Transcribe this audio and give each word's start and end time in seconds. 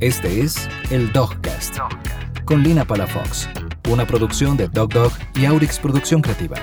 Este 0.00 0.40
es 0.40 0.68
el 0.90 1.12
Dogcast, 1.12 1.78
con 2.44 2.64
Lina 2.64 2.84
Palafox, 2.84 3.48
una 3.88 4.04
producción 4.04 4.56
de 4.56 4.66
Dog 4.66 4.92
Dog 4.92 5.12
y 5.36 5.44
Aurix 5.44 5.78
Producción 5.78 6.20
Creativa. 6.20 6.56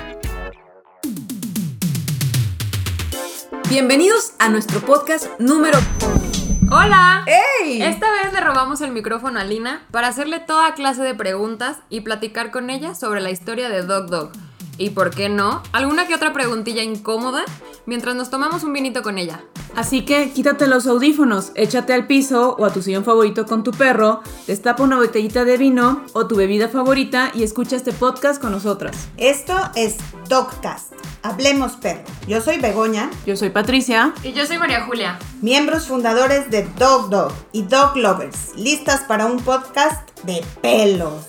Bienvenidos 3.70 4.34
a 4.38 4.50
nuestro 4.50 4.80
podcast 4.80 5.28
número... 5.40 5.78
¡Hola! 6.70 7.24
¡Ey! 7.62 7.80
Esta 7.82 8.06
vez 8.12 8.34
le 8.34 8.40
robamos 8.40 8.82
el 8.82 8.92
micrófono 8.92 9.40
a 9.40 9.44
Lina 9.44 9.86
para 9.90 10.08
hacerle 10.08 10.38
toda 10.38 10.74
clase 10.74 11.02
de 11.02 11.14
preguntas 11.14 11.78
y 11.88 12.02
platicar 12.02 12.50
con 12.50 12.68
ella 12.68 12.94
sobre 12.94 13.22
la 13.22 13.30
historia 13.30 13.70
de 13.70 13.82
Dog 13.82 14.10
Dog. 14.10 14.32
Y 14.82 14.90
por 14.90 15.10
qué 15.10 15.28
no, 15.28 15.62
alguna 15.70 16.08
que 16.08 16.14
otra 16.16 16.32
preguntilla 16.32 16.82
incómoda 16.82 17.44
mientras 17.86 18.16
nos 18.16 18.30
tomamos 18.30 18.64
un 18.64 18.72
vinito 18.72 19.02
con 19.02 19.16
ella. 19.16 19.44
Así 19.76 20.04
que 20.04 20.32
quítate 20.32 20.66
los 20.66 20.88
audífonos, 20.88 21.52
échate 21.54 21.92
al 21.92 22.08
piso 22.08 22.56
o 22.58 22.66
a 22.66 22.72
tu 22.72 22.82
sillón 22.82 23.04
favorito 23.04 23.46
con 23.46 23.62
tu 23.62 23.70
perro, 23.70 24.22
destapa 24.48 24.82
una 24.82 24.96
botellita 24.96 25.44
de 25.44 25.56
vino 25.56 26.02
o 26.14 26.26
tu 26.26 26.34
bebida 26.34 26.68
favorita 26.68 27.30
y 27.32 27.44
escucha 27.44 27.76
este 27.76 27.92
podcast 27.92 28.42
con 28.42 28.50
nosotras. 28.50 29.06
Esto 29.18 29.54
es 29.76 29.98
Dogcast. 30.28 30.94
Hablemos 31.22 31.76
perro. 31.76 32.02
Yo 32.26 32.40
soy 32.40 32.58
Begoña, 32.58 33.08
Yo 33.24 33.36
soy 33.36 33.50
Patricia. 33.50 34.12
Y 34.24 34.32
yo 34.32 34.46
soy 34.46 34.58
María 34.58 34.84
Julia. 34.84 35.16
miembros 35.42 35.86
fundadores 35.86 36.50
de 36.50 36.64
Dog 36.76 37.08
Dog 37.08 37.32
y 37.52 37.62
Dog 37.62 37.96
Lovers, 37.96 38.56
listas 38.56 39.02
para 39.02 39.26
un 39.26 39.38
podcast 39.38 40.10
de 40.24 40.44
pelos. 40.60 41.22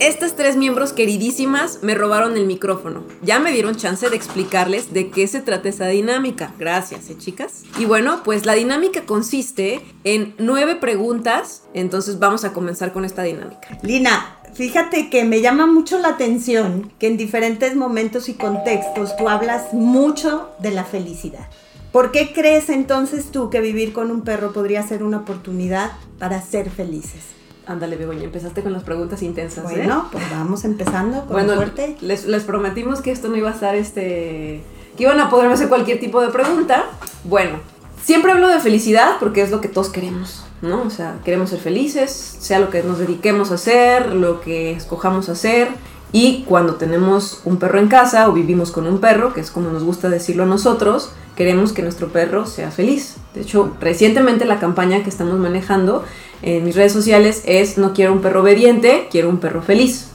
Estas 0.00 0.36
tres 0.36 0.54
miembros 0.54 0.92
queridísimas 0.92 1.80
me 1.82 1.96
robaron 1.96 2.36
el 2.36 2.46
micrófono. 2.46 3.02
Ya 3.22 3.40
me 3.40 3.50
dieron 3.50 3.74
chance 3.74 4.08
de 4.08 4.14
explicarles 4.14 4.92
de 4.92 5.10
qué 5.10 5.26
se 5.26 5.40
trata 5.40 5.68
esa 5.68 5.88
dinámica. 5.88 6.54
Gracias, 6.56 7.10
¿eh, 7.10 7.16
chicas? 7.18 7.64
Y 7.80 7.84
bueno, 7.84 8.22
pues 8.22 8.46
la 8.46 8.54
dinámica 8.54 9.06
consiste 9.06 9.80
en 10.04 10.36
nueve 10.38 10.76
preguntas. 10.76 11.64
Entonces 11.74 12.20
vamos 12.20 12.44
a 12.44 12.52
comenzar 12.52 12.92
con 12.92 13.04
esta 13.04 13.24
dinámica. 13.24 13.76
Lina, 13.82 14.38
fíjate 14.54 15.10
que 15.10 15.24
me 15.24 15.40
llama 15.40 15.66
mucho 15.66 15.98
la 15.98 16.10
atención 16.10 16.92
que 17.00 17.08
en 17.08 17.16
diferentes 17.16 17.74
momentos 17.74 18.28
y 18.28 18.34
contextos 18.34 19.16
tú 19.16 19.28
hablas 19.28 19.74
mucho 19.74 20.50
de 20.60 20.70
la 20.70 20.84
felicidad. 20.84 21.48
¿Por 21.90 22.12
qué 22.12 22.32
crees 22.32 22.68
entonces 22.68 23.32
tú 23.32 23.50
que 23.50 23.60
vivir 23.60 23.92
con 23.92 24.12
un 24.12 24.22
perro 24.22 24.52
podría 24.52 24.86
ser 24.86 25.02
una 25.02 25.16
oportunidad 25.16 25.90
para 26.20 26.40
ser 26.40 26.70
felices? 26.70 27.37
Ándale, 27.68 27.96
Begoña, 27.96 28.24
empezaste 28.24 28.62
con 28.62 28.72
las 28.72 28.82
preguntas 28.82 29.22
intensas. 29.22 29.70
¿eh? 29.70 29.74
Bueno, 29.76 30.08
pues 30.10 30.24
vamos 30.30 30.64
empezando 30.64 31.18
con 31.20 31.28
Bueno, 31.32 31.54
fuerte. 31.54 31.96
les, 32.00 32.24
les 32.26 32.42
prometimos 32.44 33.02
que 33.02 33.12
esto 33.12 33.28
no 33.28 33.36
iba 33.36 33.50
a 33.50 33.52
estar 33.52 33.74
este. 33.76 34.62
que 34.96 35.02
iban 35.02 35.20
a 35.20 35.28
poderme 35.28 35.52
hacer 35.54 35.68
cualquier 35.68 36.00
tipo 36.00 36.20
de 36.22 36.28
pregunta. 36.28 36.86
Bueno, 37.24 37.58
siempre 38.02 38.32
hablo 38.32 38.48
de 38.48 38.58
felicidad 38.58 39.16
porque 39.20 39.42
es 39.42 39.50
lo 39.50 39.60
que 39.60 39.68
todos 39.68 39.90
queremos, 39.90 40.44
¿no? 40.62 40.82
O 40.82 40.90
sea, 40.90 41.18
queremos 41.26 41.50
ser 41.50 41.60
felices, 41.60 42.10
sea 42.40 42.58
lo 42.58 42.70
que 42.70 42.82
nos 42.82 42.98
dediquemos 42.98 43.50
a 43.50 43.54
hacer, 43.56 44.14
lo 44.14 44.40
que 44.40 44.72
escojamos 44.72 45.28
hacer. 45.28 45.68
Y 46.10 46.44
cuando 46.44 46.76
tenemos 46.76 47.42
un 47.44 47.58
perro 47.58 47.78
en 47.78 47.88
casa 47.88 48.30
o 48.30 48.32
vivimos 48.32 48.70
con 48.70 48.86
un 48.86 48.98
perro, 48.98 49.34
que 49.34 49.42
es 49.42 49.50
como 49.50 49.68
nos 49.70 49.84
gusta 49.84 50.08
decirlo 50.08 50.44
a 50.44 50.46
nosotros, 50.46 51.10
queremos 51.36 51.72
que 51.72 51.82
nuestro 51.82 52.08
perro 52.08 52.46
sea 52.46 52.70
feliz. 52.70 53.16
De 53.34 53.42
hecho, 53.42 53.74
recientemente 53.78 54.46
la 54.46 54.58
campaña 54.58 55.02
que 55.02 55.10
estamos 55.10 55.38
manejando 55.38 56.04
en 56.42 56.64
mis 56.64 56.76
redes 56.76 56.92
sociales 56.92 57.42
es 57.44 57.78
no 57.78 57.92
quiero 57.92 58.12
un 58.12 58.20
perro 58.20 58.42
obediente, 58.42 59.08
quiero 59.10 59.28
un 59.28 59.38
perro 59.38 59.62
feliz. 59.62 60.08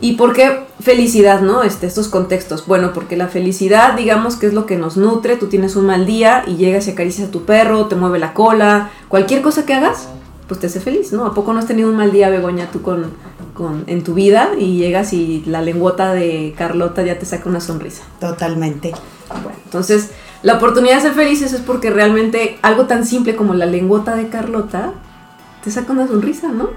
¿Y 0.00 0.14
por 0.14 0.32
qué 0.32 0.64
felicidad, 0.80 1.40
no? 1.40 1.62
Este, 1.62 1.86
estos 1.86 2.08
contextos. 2.08 2.66
Bueno, 2.66 2.92
porque 2.92 3.16
la 3.16 3.28
felicidad, 3.28 3.94
digamos 3.94 4.36
que 4.36 4.46
es 4.46 4.52
lo 4.52 4.66
que 4.66 4.76
nos 4.76 4.96
nutre. 4.96 5.36
Tú 5.36 5.46
tienes 5.46 5.76
un 5.76 5.86
mal 5.86 6.04
día 6.04 6.44
y 6.46 6.56
llegas 6.56 6.88
y 6.88 6.90
acaricias 6.90 7.28
a 7.28 7.30
tu 7.30 7.44
perro, 7.44 7.86
te 7.86 7.96
mueve 7.96 8.18
la 8.18 8.34
cola, 8.34 8.90
cualquier 9.08 9.40
cosa 9.40 9.64
que 9.64 9.74
hagas, 9.74 10.08
pues 10.48 10.60
te 10.60 10.66
hace 10.66 10.80
feliz, 10.80 11.12
¿no? 11.12 11.24
¿A 11.26 11.34
poco 11.34 11.52
no 11.52 11.58
has 11.58 11.66
tenido 11.66 11.88
un 11.88 11.96
mal 11.96 12.12
día, 12.12 12.28
Begoña, 12.28 12.70
tú 12.70 12.82
con, 12.82 13.12
con, 13.54 13.84
en 13.86 14.02
tu 14.02 14.14
vida 14.14 14.50
y 14.58 14.78
llegas 14.78 15.12
y 15.12 15.42
la 15.46 15.62
lengüota 15.62 16.12
de 16.12 16.54
Carlota 16.58 17.02
ya 17.02 17.18
te 17.18 17.24
saca 17.24 17.48
una 17.48 17.60
sonrisa? 17.60 18.02
Totalmente. 18.20 18.92
Bueno, 19.42 19.58
entonces, 19.64 20.10
la 20.42 20.54
oportunidad 20.56 20.96
de 20.96 21.02
ser 21.02 21.12
felices 21.12 21.52
es 21.52 21.60
porque 21.60 21.90
realmente 21.90 22.58
algo 22.60 22.84
tan 22.84 23.06
simple 23.06 23.36
como 23.36 23.54
la 23.54 23.64
lengüota 23.64 24.16
de 24.16 24.28
Carlota 24.28 24.92
te 25.64 25.70
saca 25.70 25.92
una 25.92 26.06
sonrisa, 26.06 26.48
¿no? 26.48 26.68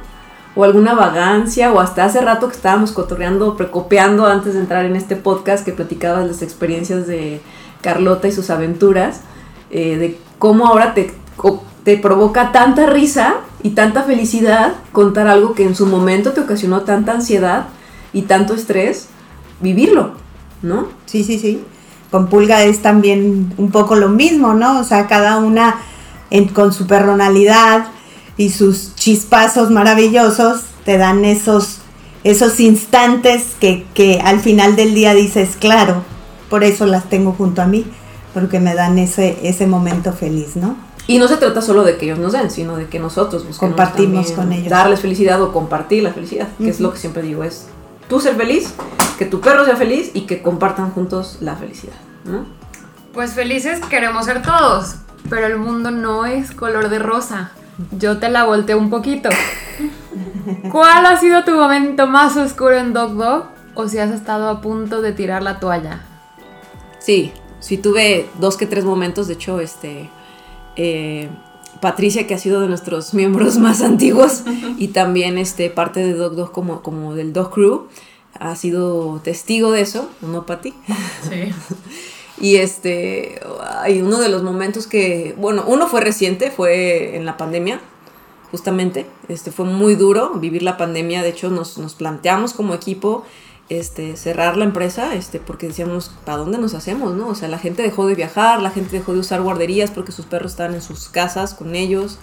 O 0.55 0.63
alguna 0.63 0.95
vagancia, 0.95 1.71
o 1.73 1.79
hasta 1.79 2.05
hace 2.05 2.21
rato 2.21 2.47
que 2.47 2.55
estábamos 2.55 2.93
cotorreando, 2.93 3.57
precopeando 3.57 4.25
antes 4.25 4.53
de 4.53 4.61
entrar 4.61 4.85
en 4.85 4.95
este 4.95 5.17
podcast 5.17 5.65
que 5.65 5.73
platicabas 5.73 6.25
las 6.25 6.41
experiencias 6.41 7.05
de 7.05 7.41
Carlota 7.81 8.29
y 8.29 8.31
sus 8.31 8.49
aventuras, 8.49 9.21
eh, 9.69 9.97
de 9.97 10.17
cómo 10.39 10.67
ahora 10.67 10.93
te, 10.93 11.13
te 11.83 11.97
provoca 11.97 12.51
tanta 12.53 12.87
risa 12.87 13.35
y 13.61 13.71
tanta 13.71 14.03
felicidad 14.03 14.73
contar 14.93 15.27
algo 15.27 15.53
que 15.53 15.63
en 15.63 15.75
su 15.75 15.85
momento 15.85 16.31
te 16.31 16.41
ocasionó 16.41 16.81
tanta 16.81 17.11
ansiedad 17.11 17.67
y 18.13 18.23
tanto 18.23 18.55
estrés, 18.55 19.09
vivirlo, 19.59 20.11
¿no? 20.61 20.87
Sí, 21.05 21.23
sí, 21.23 21.37
sí. 21.37 21.63
Con 22.09 22.29
Pulga 22.29 22.63
es 22.63 22.81
también 22.81 23.53
un 23.57 23.69
poco 23.69 23.95
lo 23.95 24.07
mismo, 24.07 24.53
¿no? 24.53 24.79
O 24.79 24.83
sea, 24.85 25.07
cada 25.07 25.37
una 25.37 25.75
con 26.53 26.73
su 26.73 26.87
personalidad 26.87 27.87
y 28.37 28.51
sus 28.51 28.95
chispazos 28.95 29.71
maravillosos 29.71 30.61
te 30.85 30.97
dan 30.97 31.25
esos, 31.25 31.79
esos 32.23 32.59
instantes 32.59 33.55
que, 33.59 33.85
que 33.93 34.21
al 34.23 34.39
final 34.39 34.75
del 34.75 34.93
día 34.93 35.13
dices, 35.13 35.57
claro, 35.59 36.03
por 36.49 36.63
eso 36.63 36.85
las 36.85 37.09
tengo 37.09 37.33
junto 37.33 37.61
a 37.61 37.65
mí, 37.65 37.85
porque 38.33 38.59
me 38.59 38.75
dan 38.75 38.97
ese, 38.99 39.37
ese 39.43 39.67
momento 39.67 40.13
feliz, 40.13 40.55
¿no? 40.55 40.77
Y 41.07 41.19
no 41.19 41.27
se 41.27 41.37
trata 41.37 41.61
solo 41.61 41.83
de 41.83 41.97
que 41.97 42.05
ellos 42.05 42.19
nos 42.19 42.33
den, 42.33 42.51
sino 42.51 42.75
de 42.75 42.87
que 42.87 42.99
nosotros 42.99 43.45
Compartimos 43.57 44.31
con 44.33 44.51
ellos. 44.51 44.69
Darles 44.69 44.99
felicidad 44.99 45.41
o 45.41 45.53
compartir 45.53 46.03
la 46.03 46.11
felicidad, 46.11 46.49
que 46.57 46.69
es 46.69 46.81
lo 46.81 46.91
que 46.91 46.99
siempre 46.99 47.23
digo, 47.23 47.43
es 47.45 47.67
tú 48.09 48.19
ser 48.19 48.35
feliz, 48.35 48.73
que 49.17 49.25
tu 49.25 49.39
perro 49.39 49.65
sea 49.65 49.77
feliz 49.77 50.11
y 50.13 50.21
que 50.21 50.41
compartan 50.41 50.91
juntos 50.91 51.37
la 51.39 51.55
felicidad, 51.55 51.95
¿no? 52.25 52.45
Pues 53.13 53.33
felices 53.33 53.79
queremos 53.89 54.25
ser 54.25 54.41
todos, 54.41 54.95
pero 55.29 55.47
el 55.47 55.57
mundo 55.57 55.91
no 55.91 56.25
es 56.25 56.51
color 56.51 56.89
de 56.89 56.99
rosa. 56.99 57.51
Yo 57.91 58.17
te 58.17 58.29
la 58.29 58.45
volteo 58.45 58.77
un 58.77 58.89
poquito. 58.89 59.29
¿Cuál 60.71 61.05
ha 61.05 61.17
sido 61.19 61.43
tu 61.43 61.51
momento 61.51 62.07
más 62.07 62.35
oscuro 62.37 62.77
en 62.77 62.93
Dog 62.93 63.15
Dog? 63.15 63.45
O 63.75 63.87
si 63.87 63.99
has 63.99 64.11
estado 64.11 64.49
a 64.49 64.61
punto 64.61 65.01
de 65.01 65.11
tirar 65.11 65.43
la 65.43 65.59
toalla. 65.59 66.05
Sí, 66.99 67.31
sí 67.59 67.77
tuve 67.77 68.27
dos 68.39 68.57
que 68.57 68.65
tres 68.65 68.85
momentos, 68.85 69.27
de 69.27 69.35
hecho, 69.35 69.59
este, 69.59 70.09
eh, 70.75 71.29
Patricia, 71.79 72.25
que 72.25 72.33
ha 72.33 72.39
sido 72.39 72.61
de 72.61 72.67
nuestros 72.67 73.13
miembros 73.13 73.57
más 73.57 73.81
antiguos 73.81 74.43
y 74.77 74.89
también 74.89 75.37
este, 75.37 75.69
parte 75.69 75.99
de 76.03 76.13
Dog 76.13 76.35
Dog 76.35 76.51
como, 76.51 76.81
como 76.81 77.13
del 77.13 77.33
Dog 77.33 77.51
Crew, 77.51 77.87
ha 78.39 78.55
sido 78.55 79.19
testigo 79.23 79.71
de 79.71 79.81
eso, 79.81 80.09
¿no, 80.21 80.45
Pati? 80.45 80.73
Sí. 81.29 81.53
Y 82.39 82.57
este, 82.57 83.39
hay 83.81 84.01
uno 84.01 84.19
de 84.19 84.29
los 84.29 84.43
momentos 84.43 84.85
que, 84.85 85.33
bueno, 85.37 85.63
uno 85.67 85.87
fue 85.87 86.01
reciente, 86.01 86.51
fue 86.51 87.15
en 87.15 87.25
la 87.25 87.37
pandemia, 87.37 87.81
justamente. 88.51 89.07
Este, 89.27 89.51
fue 89.51 89.65
muy 89.65 89.95
duro 89.95 90.33
vivir 90.35 90.61
la 90.61 90.77
pandemia. 90.77 91.23
De 91.23 91.29
hecho, 91.29 91.49
nos, 91.49 91.77
nos 91.77 91.95
planteamos 91.95 92.53
como 92.53 92.73
equipo 92.73 93.25
este, 93.69 94.15
cerrar 94.15 94.55
la 94.55 94.65
empresa, 94.65 95.13
este, 95.15 95.39
porque 95.39 95.67
decíamos, 95.67 96.11
¿para 96.25 96.37
dónde 96.37 96.57
nos 96.57 96.73
hacemos? 96.73 97.15
No? 97.15 97.27
O 97.27 97.35
sea, 97.35 97.47
la 97.49 97.59
gente 97.59 97.81
dejó 97.81 98.07
de 98.07 98.15
viajar, 98.15 98.61
la 98.61 98.71
gente 98.71 98.97
dejó 98.97 99.13
de 99.13 99.19
usar 99.19 99.41
guarderías 99.41 99.91
porque 99.91 100.11
sus 100.11 100.25
perros 100.25 100.51
estaban 100.51 100.75
en 100.75 100.81
sus 100.81 101.09
casas 101.09 101.53
con 101.53 101.75
ellos. 101.75 102.19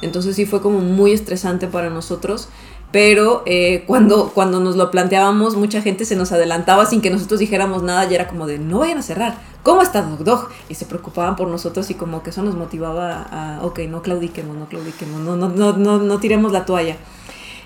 Entonces 0.00 0.36
sí 0.36 0.46
fue 0.46 0.62
como 0.62 0.78
muy 0.78 1.12
estresante 1.12 1.66
para 1.66 1.90
nosotros. 1.90 2.48
Pero 2.90 3.42
eh, 3.44 3.84
cuando, 3.86 4.30
cuando 4.32 4.60
nos 4.60 4.74
lo 4.76 4.90
planteábamos, 4.90 5.56
mucha 5.56 5.82
gente 5.82 6.06
se 6.06 6.16
nos 6.16 6.32
adelantaba 6.32 6.86
sin 6.86 7.02
que 7.02 7.10
nosotros 7.10 7.38
dijéramos 7.38 7.82
nada 7.82 8.10
y 8.10 8.14
era 8.14 8.28
como 8.28 8.46
de, 8.46 8.58
no 8.58 8.78
vayan 8.78 8.96
a 8.96 9.02
cerrar, 9.02 9.36
¿cómo 9.62 9.82
está 9.82 10.00
Dog 10.00 10.24
Dog? 10.24 10.48
Y 10.70 10.74
se 10.74 10.86
preocupaban 10.86 11.36
por 11.36 11.48
nosotros 11.48 11.90
y 11.90 11.94
como 11.94 12.22
que 12.22 12.30
eso 12.30 12.42
nos 12.42 12.54
motivaba 12.54 13.26
a, 13.30 13.60
ok, 13.62 13.80
no 13.90 14.00
claudiquemos, 14.00 14.56
no 14.56 14.66
claudiquemos, 14.68 15.20
no, 15.20 15.36
no, 15.36 15.50
no, 15.50 15.76
no, 15.76 15.98
no 15.98 16.18
tiremos 16.18 16.50
la 16.52 16.64
toalla. 16.64 16.96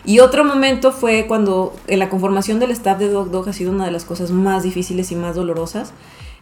Y 0.04 0.19
otro 0.19 0.44
momento 0.44 0.90
fue 0.90 1.26
cuando 1.28 1.72
en 1.86 2.00
la 2.00 2.08
conformación 2.10 2.58
del 2.58 2.72
staff 2.72 2.98
de 2.98 3.08
Dog 3.08 3.30
Dog 3.30 3.48
ha 3.48 3.52
sido 3.52 3.70
una 3.70 3.84
de 3.84 3.92
las 3.92 4.04
cosas 4.04 4.32
más 4.32 4.64
difíciles 4.64 5.12
y 5.12 5.14
más 5.16 5.36
dolorosas. 5.36 5.92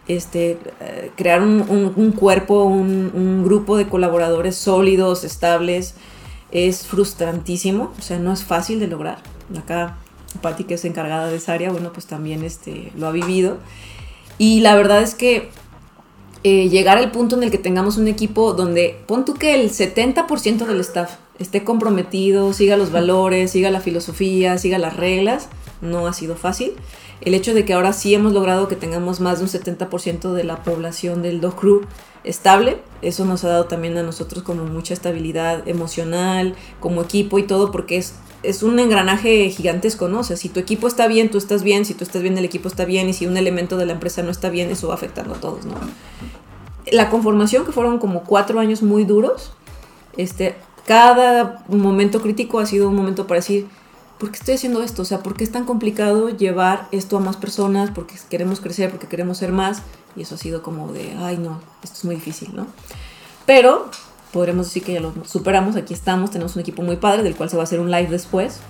Este, 0.09 0.59
eh, 0.81 1.11
crear 1.17 1.43
un, 1.43 1.61
un- 1.69 1.93
un 1.95 2.13
cuerpo, 2.13 2.65
un, 2.65 3.11
un 3.15 3.45
grupo 3.45 3.77
de 3.77 3.87
colaboradores 3.91 4.57
sólidos, 4.57 5.23
estables, 5.25 5.95
es 6.53 6.87
frustrantísimo, 6.87 7.93
o 7.99 8.03
sea, 8.03 8.19
no 8.19 8.33
es 8.33 8.45
fácil 8.45 8.81
de 8.81 8.87
lograr. 8.87 9.19
Acá 9.57 9.97
Patti, 10.41 10.65
que 10.65 10.75
es 10.75 10.85
encargada 10.85 11.29
de 11.29 11.37
esa 11.37 11.53
área, 11.53 11.71
bueno, 11.71 11.93
pues 11.93 12.07
también 12.07 12.45
este, 12.45 12.93
lo 12.97 13.07
ha 13.07 13.13
vivido. 13.13 13.59
Y 14.39 14.61
la 14.61 14.75
verdad 14.75 15.03
es 15.03 15.15
que 15.15 15.51
eh, 16.43 16.69
llegar 16.69 16.99
al 16.99 17.11
punto 17.11 17.37
en 17.37 17.43
el 17.43 17.51
que 17.51 17.59
tengamos 17.59 17.99
un 17.99 18.09
equipo 18.09 18.55
donde 18.55 18.99
pon 19.07 19.25
tú 19.25 19.35
que 19.35 19.61
el 19.61 19.71
70% 19.71 20.67
del 20.67 20.81
staff 20.81 21.17
esté 21.39 21.65
comprometido, 21.65 22.53
siga 22.53 22.77
los 22.77 22.93
valores, 22.93 23.51
siga 23.51 23.71
la 23.71 23.81
filosofía, 23.81 24.57
siga 24.59 24.79
las 24.79 24.97
reglas, 24.97 25.49
no 25.81 26.07
ha 26.07 26.13
sido 26.13 26.37
fácil. 26.37 26.73
El 27.21 27.35
hecho 27.35 27.55
de 27.55 27.65
que 27.65 27.73
ahora 27.73 27.93
sí 27.93 28.15
hemos 28.15 28.33
logrado 28.33 28.69
que 28.69 28.77
tengamos 28.77 29.21
más 29.21 29.39
de 29.39 29.45
un 29.45 29.51
70% 29.51 30.33
de 30.33 30.45
la 30.45 30.63
población 30.63 31.23
del 31.23 31.41
Dog 31.41 31.57
Crew 31.57 31.83
estable, 32.25 32.79
eso 33.03 33.25
nos 33.25 33.45
ha 33.45 33.49
dado 33.49 33.65
también 33.65 33.97
a 33.97 34.03
nosotros 34.03 34.43
como 34.43 34.65
mucha 34.65 34.95
estabilidad 34.95 35.67
emocional, 35.67 36.55
como 36.79 37.03
equipo 37.03 37.39
y 37.39 37.45
todo, 37.45 37.71
porque 37.71 37.97
es, 37.97 38.15
es 38.43 38.63
un 38.63 38.79
engranaje 38.79 39.49
gigantesco, 39.51 40.09
¿no? 40.09 40.21
O 40.21 40.25
sea, 40.25 40.37
si 40.37 40.49
tu 40.49 40.61
equipo 40.61 40.87
está 40.87 41.09
bien, 41.09 41.31
tú 41.31 41.39
estás 41.39 41.63
bien, 41.63 41.85
si 41.85 41.95
tú 41.95 42.05
estás 42.05 42.23
bien, 42.23 42.37
el 42.37 42.45
equipo 42.45 42.69
está 42.69 42.85
bien, 42.85 43.09
y 43.09 43.13
si 43.13 43.27
un 43.27 43.37
elemento 43.37 43.77
de 43.77 43.87
la 43.87 43.93
empresa 43.93 44.23
no 44.23 44.31
está 44.31 44.51
bien, 44.51 44.71
eso 44.71 44.89
va 44.89 44.95
afectando 44.95 45.35
a 45.35 45.41
todos, 45.41 45.65
¿no? 45.65 45.75
La 46.91 47.09
conformación, 47.09 47.65
que 47.65 47.73
fueron 47.73 47.99
como 47.99 48.25
cuatro 48.25 48.59
años 48.61 48.83
muy 48.83 49.05
duros, 49.05 49.53
este, 50.17 50.57
cada 50.87 51.65
momento 51.69 52.21
crítico 52.21 52.59
ha 52.59 52.67
sido 52.67 52.89
un 52.89 52.97
momento 52.97 53.27
para 53.27 53.39
decir, 53.41 53.67
¿por 54.21 54.31
qué 54.31 54.39
estoy 54.39 54.55
haciendo 54.55 54.83
esto? 54.83 55.03
O 55.03 55.05
sea, 55.05 55.21
¿por 55.21 55.35
qué 55.35 55.43
es 55.43 55.51
tan 55.51 55.65
complicado 55.65 56.29
llevar 56.29 56.87
esto 56.93 57.17
a 57.17 57.21
más 57.21 57.37
personas? 57.37 57.91
Porque 57.91 58.15
queremos 58.29 58.61
crecer, 58.61 58.91
porque 58.91 59.09
queremos 59.09 59.39
ser 59.39 59.51
más. 59.51 59.83
Y 60.15 60.23
eso 60.23 60.35
ha 60.35 60.39
sido 60.39 60.63
como 60.63 60.93
de, 60.93 61.17
ay 61.19 61.39
no, 61.39 61.61
esto 61.83 61.97
es 61.97 62.05
muy 62.05 62.17
difícil, 62.17 62.55
¿no? 62.55 62.67
Pero 63.47 63.91
podremos 64.33 64.67
decir 64.67 64.85
que 64.85 64.93
ya 64.93 65.01
lo 65.01 65.13
superamos, 65.25 65.75
aquí 65.75 65.95
estamos, 65.95 66.31
tenemos 66.31 66.55
un 66.55 66.61
equipo 66.61 66.83
muy 66.83 66.97
padre, 66.97 67.23
del 67.23 67.35
cual 67.35 67.49
se 67.49 67.57
va 67.57 67.63
a 67.63 67.65
hacer 67.65 67.81
un 67.81 67.91
live 67.91 68.09
después. 68.09 68.61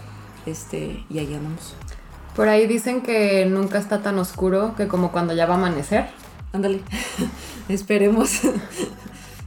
Este, 0.46 1.04
y 1.10 1.18
ahí 1.18 1.34
andamos. 1.34 1.74
Por 2.36 2.48
ahí 2.48 2.66
dicen 2.66 3.02
que 3.02 3.44
nunca 3.44 3.78
está 3.78 4.02
tan 4.02 4.18
oscuro 4.18 4.74
que 4.76 4.86
como 4.86 5.10
cuando 5.10 5.34
ya 5.34 5.46
va 5.46 5.54
a 5.54 5.58
amanecer. 5.58 6.06
Ándale, 6.52 6.80
esperemos. 7.68 8.40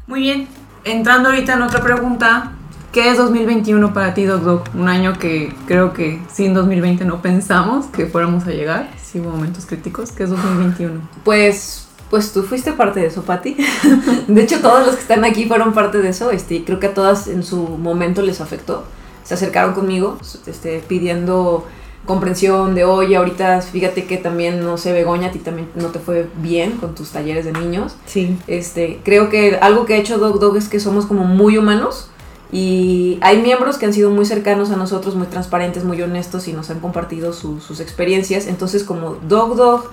Muy 0.06 0.20
bien, 0.20 0.50
entrando 0.84 1.30
ahorita 1.30 1.54
en 1.54 1.62
otra 1.62 1.82
pregunta, 1.82 2.52
¿qué 2.94 3.10
es 3.10 3.18
2021 3.18 3.92
para 3.92 4.14
ti, 4.14 4.24
Doc 4.24 4.44
Doc? 4.44 4.70
Un 4.76 4.88
año 4.88 5.18
que 5.18 5.52
creo 5.66 5.94
que 5.94 6.22
sin 6.32 6.54
2020 6.54 7.04
no 7.06 7.22
pensamos 7.22 7.88
que 7.88 8.06
fuéramos 8.06 8.46
a 8.46 8.52
llegar, 8.52 8.92
sí 9.04 9.20
hubo 9.20 9.32
momentos 9.32 9.66
críticos, 9.66 10.12
¿qué 10.12 10.24
es 10.24 10.30
2021? 10.30 11.02
Pues, 11.24 11.88
pues 12.12 12.32
tú 12.32 12.44
fuiste 12.44 12.72
parte 12.72 13.00
de 13.00 13.08
eso, 13.08 13.24
Patti. 13.24 13.58
de 14.28 14.42
hecho, 14.42 14.60
todos 14.62 14.86
los 14.86 14.96
que 14.96 15.02
están 15.02 15.26
aquí 15.26 15.46
fueron 15.46 15.74
parte 15.74 15.98
de 15.98 16.10
eso, 16.10 16.30
este, 16.30 16.64
creo 16.64 16.80
que 16.80 16.88
a 16.88 16.94
todas 16.94 17.28
en 17.28 17.42
su 17.44 17.58
momento 17.58 18.22
les 18.22 18.40
afectó. 18.40 18.86
Se 19.24 19.34
acercaron 19.34 19.74
conmigo 19.74 20.20
este, 20.46 20.84
pidiendo 20.88 21.66
comprensión 22.06 22.76
de, 22.76 22.84
oye, 22.84 23.16
ahorita 23.16 23.62
fíjate 23.62 24.06
que 24.06 24.18
también, 24.18 24.64
no 24.64 24.78
sé, 24.78 24.92
Begoña, 24.92 25.30
a 25.30 25.32
ti 25.32 25.40
también 25.40 25.70
no 25.76 25.88
te 25.88 26.00
fue 26.00 26.28
bien 26.36 26.74
con 26.74 26.94
tus 26.94 27.10
talleres 27.10 27.46
de 27.46 27.54
niños. 27.54 27.96
Sí. 28.06 28.38
Este, 28.46 29.00
creo 29.04 29.30
que 29.30 29.58
algo 29.62 29.86
que 29.86 29.96
ha 29.96 29.98
hecho 29.98 30.20
Dog 30.20 30.40
Dog 30.40 30.58
es 30.58 30.68
que 30.68 30.80
somos 30.80 31.06
como 31.06 31.24
muy 31.24 31.58
humanos 31.58 32.10
y 32.54 33.18
hay 33.22 33.42
miembros 33.42 33.78
que 33.78 33.86
han 33.88 33.94
sido 33.94 34.12
muy 34.12 34.26
cercanos 34.26 34.70
a 34.72 34.76
nosotros, 34.78 35.16
muy 35.16 35.28
transparentes, 35.28 35.84
muy 35.84 36.00
honestos 36.02 36.48
y 36.48 36.54
nos 36.54 36.70
han 36.70 36.80
compartido 36.80 37.34
su- 37.34 37.60
sus 37.60 37.80
experiencias. 37.80 38.46
Entonces, 38.48 38.84
como 38.84 39.16
Dog 39.28 39.56
Dog 39.56 39.90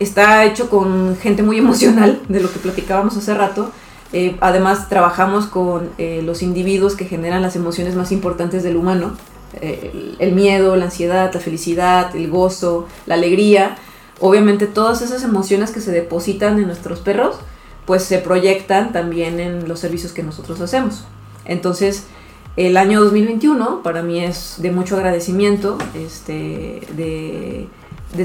está 0.00 0.44
hecho 0.44 0.70
con 0.70 1.16
gente 1.20 1.42
muy 1.42 1.58
emocional, 1.64 2.20
de 2.28 2.40
lo 2.40 2.50
que 2.52 2.58
platicábamos 2.58 3.16
hace 3.16 3.34
rato, 3.34 3.70
eh, 4.12 4.36
además 4.40 4.88
trabajamos 4.88 5.46
con 5.46 5.90
eh, 5.98 6.22
los 6.24 6.42
individuos 6.42 6.94
que 6.96 7.04
generan 7.04 7.42
las 7.42 7.54
emociones 7.56 7.94
más 7.96 8.12
importantes 8.12 8.62
del 8.62 8.76
humano. 8.76 9.16
eh, 9.60 9.90
el, 9.92 10.16
el 10.18 10.34
miedo, 10.34 10.76
la 10.76 10.86
ansiedad, 10.86 11.30
la 11.34 11.40
felicidad, 11.40 12.14
el 12.16 12.28
gozo, 12.30 12.86
la 13.06 13.14
alegría. 13.14 13.76
Obviamente 14.20 14.66
todas 14.66 15.02
esas 15.02 15.22
emociones 15.22 15.70
que 15.70 15.80
se 15.80 15.92
depositan 15.92 16.58
en 16.58 16.66
nuestros 16.66 17.00
perros, 17.00 17.36
pues 17.86 18.02
se 18.04 18.18
proyectan 18.18 18.92
también 18.92 19.38
en 19.38 19.68
los 19.68 19.80
servicios 19.80 20.12
que 20.12 20.22
nosotros 20.22 20.60
hacemos. 20.60 21.04
Entonces, 21.44 22.06
el 22.56 22.76
año 22.76 23.02
2021 23.02 23.82
para 23.82 24.02
mí 24.02 24.22
es 24.22 24.56
de 24.58 24.70
mucho 24.70 24.96
agradecimiento, 24.96 25.76
este, 25.94 26.80
de, 26.96 27.68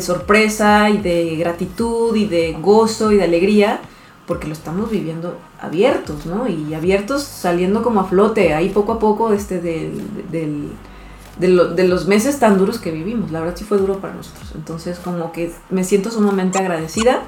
sorpresa 0.01 0.92
y 0.92 1.00
de 1.00 1.36
gratitud 1.38 2.16
y 2.16 2.25
de 2.25 2.56
gozo 2.62 3.12
y 3.12 3.18
de 3.18 3.24
alegría, 3.24 3.80
porque 4.27 4.48
lo 4.48 4.54
estamos 4.54 4.92
viviendo 4.92 5.39
abiertos, 5.60 6.27
¿no? 6.27 6.48
Y 6.48 6.75
abiertos 6.75 7.24
saliendo 7.24 7.81
como 7.81 8.01
a 8.01 8.04
flote, 8.04 8.54
ahí 8.54 8.69
poco 8.69 8.94
a 8.94 9.00
poco 9.00 9.33
este, 9.33 9.60
de 9.60 11.88
los 11.88 12.07
meses 12.07 12.38
tan 12.38 12.60
duros 12.60 12.77
que 12.77 12.92
vivimos. 12.92 13.31
La 13.31 13.39
verdad 13.39 13.56
sí 13.57 13.63
fue 13.63 13.80
duro 13.80 14.00
para 14.00 14.13
nosotros. 14.13 14.51
Entonces 14.54 15.00
como 15.00 15.31
que 15.31 15.51
me 15.72 15.83
siento 15.83 16.12
sumamente 16.12 16.60
agradecida 16.60 17.24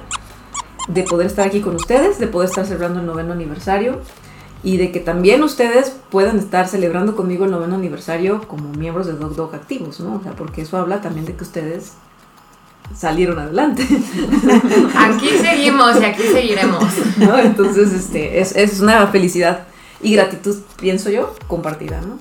de 0.88 1.02
poder 1.02 1.26
estar 1.26 1.46
aquí 1.46 1.60
con 1.60 1.74
ustedes, 1.74 2.20
de 2.20 2.28
poder 2.28 2.48
estar 2.48 2.64
celebrando 2.64 3.00
el 3.00 3.06
noveno 3.06 3.32
aniversario 3.32 4.00
y 4.62 4.76
de 4.76 4.92
que 4.92 5.00
también 5.00 5.42
ustedes 5.42 5.92
puedan 6.10 6.38
estar 6.38 6.68
celebrando 6.68 7.16
conmigo 7.16 7.44
el 7.44 7.50
noveno 7.50 7.74
aniversario 7.74 8.46
como 8.46 8.68
miembros 8.70 9.06
de 9.06 9.14
Dog 9.14 9.34
Dog 9.34 9.54
activos, 9.54 10.00
¿no? 10.00 10.16
O 10.16 10.22
sea, 10.22 10.32
porque 10.32 10.62
eso 10.62 10.76
habla 10.76 11.00
también 11.00 11.26
de 11.26 11.34
que 11.34 11.42
ustedes 11.42 11.94
salieron 12.94 13.38
adelante, 13.38 13.82
Aquí 14.96 15.28
seguimos 15.40 16.00
y 16.00 16.04
aquí 16.04 16.22
seguiremos. 16.22 16.84
¿no? 17.16 17.38
Entonces, 17.38 17.92
este, 17.92 18.40
es, 18.40 18.54
es 18.54 18.80
una 18.80 19.06
felicidad 19.06 19.66
y 20.02 20.14
gratitud, 20.14 20.58
pienso 20.80 21.10
yo, 21.10 21.34
compartida, 21.46 22.00
¿no? 22.00 22.18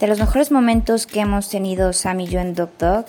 De 0.00 0.06
los 0.06 0.18
mejores 0.18 0.50
momentos 0.50 1.06
que 1.06 1.20
hemos 1.20 1.48
tenido 1.48 1.92
Sam 1.92 2.20
y 2.20 2.26
yo 2.26 2.40
en 2.40 2.54
Dog 2.54 2.70
Dog 2.78 3.06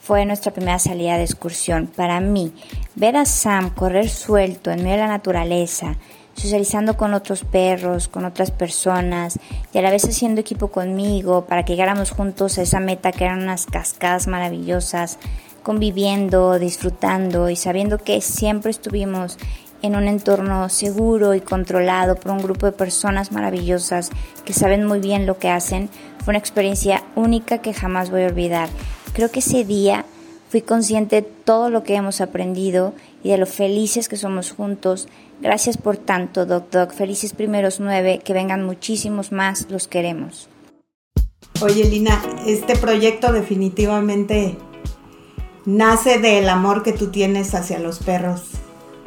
fue 0.00 0.24
nuestra 0.24 0.52
primera 0.52 0.78
salida 0.78 1.16
de 1.16 1.24
excursión. 1.24 1.86
Para 1.86 2.20
mí, 2.20 2.52
ver 2.96 3.16
a 3.16 3.24
Sam 3.26 3.70
correr 3.70 4.08
suelto 4.08 4.70
en 4.70 4.82
medio 4.82 4.96
de 4.96 5.02
la 5.02 5.08
naturaleza, 5.08 5.96
socializando 6.34 6.96
con 6.96 7.12
otros 7.12 7.44
perros, 7.44 8.08
con 8.08 8.24
otras 8.24 8.50
personas 8.50 9.38
y 9.72 9.78
a 9.78 9.82
la 9.82 9.90
vez 9.90 10.04
haciendo 10.04 10.40
equipo 10.40 10.68
conmigo 10.68 11.44
para 11.44 11.64
que 11.64 11.74
llegáramos 11.74 12.10
juntos 12.10 12.58
a 12.58 12.62
esa 12.62 12.80
meta 12.80 13.12
que 13.12 13.24
eran 13.24 13.42
unas 13.42 13.66
cascadas 13.66 14.26
maravillosas, 14.26 15.18
conviviendo, 15.62 16.58
disfrutando 16.58 17.50
y 17.50 17.56
sabiendo 17.56 17.98
que 17.98 18.22
siempre 18.22 18.70
estuvimos 18.70 19.36
en 19.82 19.96
un 19.96 20.08
entorno 20.08 20.68
seguro 20.68 21.34
y 21.34 21.40
controlado 21.40 22.16
por 22.16 22.32
un 22.32 22.42
grupo 22.42 22.66
de 22.66 22.72
personas 22.72 23.32
maravillosas 23.32 24.10
que 24.44 24.52
saben 24.52 24.84
muy 24.84 25.00
bien 25.00 25.26
lo 25.26 25.38
que 25.38 25.48
hacen, 25.48 25.88
fue 26.24 26.32
una 26.32 26.38
experiencia 26.38 27.02
única 27.16 27.58
que 27.58 27.72
jamás 27.72 28.10
voy 28.10 28.22
a 28.22 28.26
olvidar. 28.26 28.68
Creo 29.20 29.30
que 29.30 29.40
ese 29.40 29.66
día 29.66 30.06
fui 30.48 30.62
consciente 30.62 31.16
de 31.16 31.28
todo 31.44 31.68
lo 31.68 31.84
que 31.84 31.94
hemos 31.94 32.22
aprendido 32.22 32.94
y 33.22 33.28
de 33.28 33.36
lo 33.36 33.44
felices 33.44 34.08
que 34.08 34.16
somos 34.16 34.50
juntos. 34.50 35.08
Gracias 35.42 35.76
por 35.76 35.98
tanto, 35.98 36.46
Doc 36.46 36.70
Doc. 36.70 36.94
Felices 36.94 37.34
primeros 37.34 37.80
nueve, 37.80 38.22
que 38.24 38.32
vengan 38.32 38.64
muchísimos 38.64 39.30
más, 39.30 39.66
los 39.68 39.88
queremos. 39.88 40.48
Oye, 41.60 41.84
Lina, 41.84 42.18
este 42.46 42.76
proyecto 42.76 43.30
definitivamente 43.30 44.56
nace 45.66 46.18
del 46.18 46.48
amor 46.48 46.82
que 46.82 46.94
tú 46.94 47.08
tienes 47.08 47.54
hacia 47.54 47.78
los 47.78 47.98
perros 47.98 48.44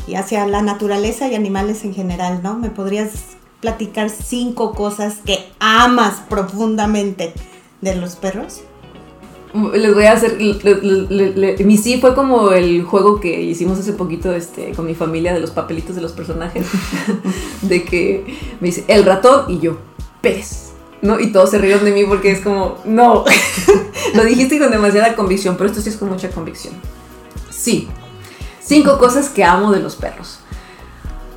y 0.05 0.13
hacia 0.13 0.45
la 0.45 0.61
naturaleza 0.61 1.27
y 1.27 1.33
animales 1.33 1.85
en 1.85 1.95
general, 1.95 2.43
¿no? 2.43 2.53
¿Me 2.53 2.69
podrías 2.69 3.13
platicar 3.61 4.11
cinco 4.11 4.75
cosas 4.75 5.21
que 5.25 5.39
amas 5.57 6.21
profundamente 6.29 7.33
de 7.81 7.95
los 7.95 8.15
perros? 8.15 8.61
Les 9.73 9.93
voy 9.93 10.05
a 10.05 10.13
hacer. 10.13 10.37
mi 10.39 11.77
sí 11.77 11.99
fue 12.01 12.15
como 12.15 12.51
el 12.51 12.83
juego 12.83 13.19
que 13.19 13.41
hicimos 13.41 13.77
hace 13.79 13.93
poquito 13.93 14.33
este, 14.33 14.71
con 14.71 14.85
mi 14.85 14.95
familia 14.95 15.33
de 15.33 15.39
los 15.39 15.51
papelitos 15.51 15.95
de 15.95 16.01
los 16.01 16.11
personajes. 16.11 16.65
de 17.61 17.83
que 17.83 18.25
me 18.59 18.67
dice 18.67 18.83
el 18.87 19.05
ratón 19.05 19.45
y 19.51 19.59
yo, 19.59 19.77
pez. 20.21 20.71
¿No? 21.01 21.19
Y 21.19 21.33
todos 21.33 21.51
se 21.51 21.57
rieron 21.57 21.83
de 21.83 21.91
mí 21.91 22.05
porque 22.05 22.31
es 22.31 22.39
como, 22.39 22.77
no. 22.85 23.25
Lo 24.15 24.23
dijiste 24.23 24.57
con 24.57 24.71
demasiada 24.71 25.15
convicción, 25.15 25.55
pero 25.57 25.69
esto 25.69 25.81
sí 25.81 25.89
es 25.89 25.97
con 25.97 26.09
mucha 26.09 26.31
convicción. 26.31 26.73
Sí. 27.49 27.89
Cinco 28.61 28.97
cosas 28.97 29.29
que 29.29 29.43
amo 29.43 29.71
de 29.71 29.81
los 29.81 29.97
perros. 29.97 30.39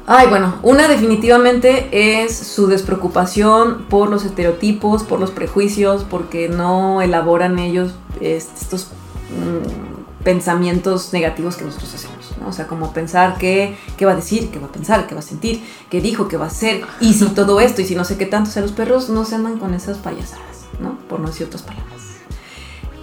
Ay, 0.09 0.29
bueno, 0.29 0.55
una 0.63 0.87
definitivamente 0.87 2.23
es 2.23 2.37
su 2.37 2.69
despreocupación 2.69 3.87
por 3.91 4.09
los 4.09 4.25
estereotipos, 4.25 5.03
por 5.03 5.19
los 5.19 5.33
prejuicios, 5.33 6.05
porque 6.09 6.49
no 6.49 7.03
elaboran 7.03 7.59
ellos 7.59 7.93
est- 8.21 8.57
estos 8.63 8.85
mm, 9.31 10.23
pensamientos 10.23 11.13
negativos 11.13 11.57
que 11.57 11.65
nosotros 11.65 11.93
hacemos, 11.95 12.33
¿no? 12.41 12.49
O 12.49 12.53
sea, 12.53 12.69
como 12.69 12.93
pensar 12.93 13.37
que, 13.39 13.77
qué 13.97 14.07
va 14.07 14.13
a 14.13 14.17
decir, 14.17 14.51
qué 14.51 14.61
va 14.61 14.67
a 14.67 14.73
pensar, 14.73 15.09
qué 15.09 15.15
va 15.15 15.21
a 15.21 15.25
sentir, 15.25 15.65
qué 15.91 16.01
dijo, 16.01 16.29
qué 16.29 16.37
va 16.37 16.45
a 16.45 16.49
hacer, 16.49 16.85
y 17.01 17.15
si 17.15 17.27
todo 17.31 17.59
esto, 17.61 17.83
y 17.83 17.85
si 17.85 17.97
no 17.97 18.05
sé 18.05 18.17
qué 18.17 18.27
tanto, 18.27 18.51
o 18.51 18.53
sea, 18.53 18.63
los 18.63 18.73
perros 18.73 19.09
no 19.09 19.25
se 19.25 19.35
andan 19.35 19.59
con 19.59 19.75
esas 19.75 19.99
payasadas, 19.99 20.67
¿no? 20.81 20.99
Por 21.09 21.19
no 21.19 21.27
decir 21.29 21.47
otras 21.49 21.63
palabras. 21.63 22.01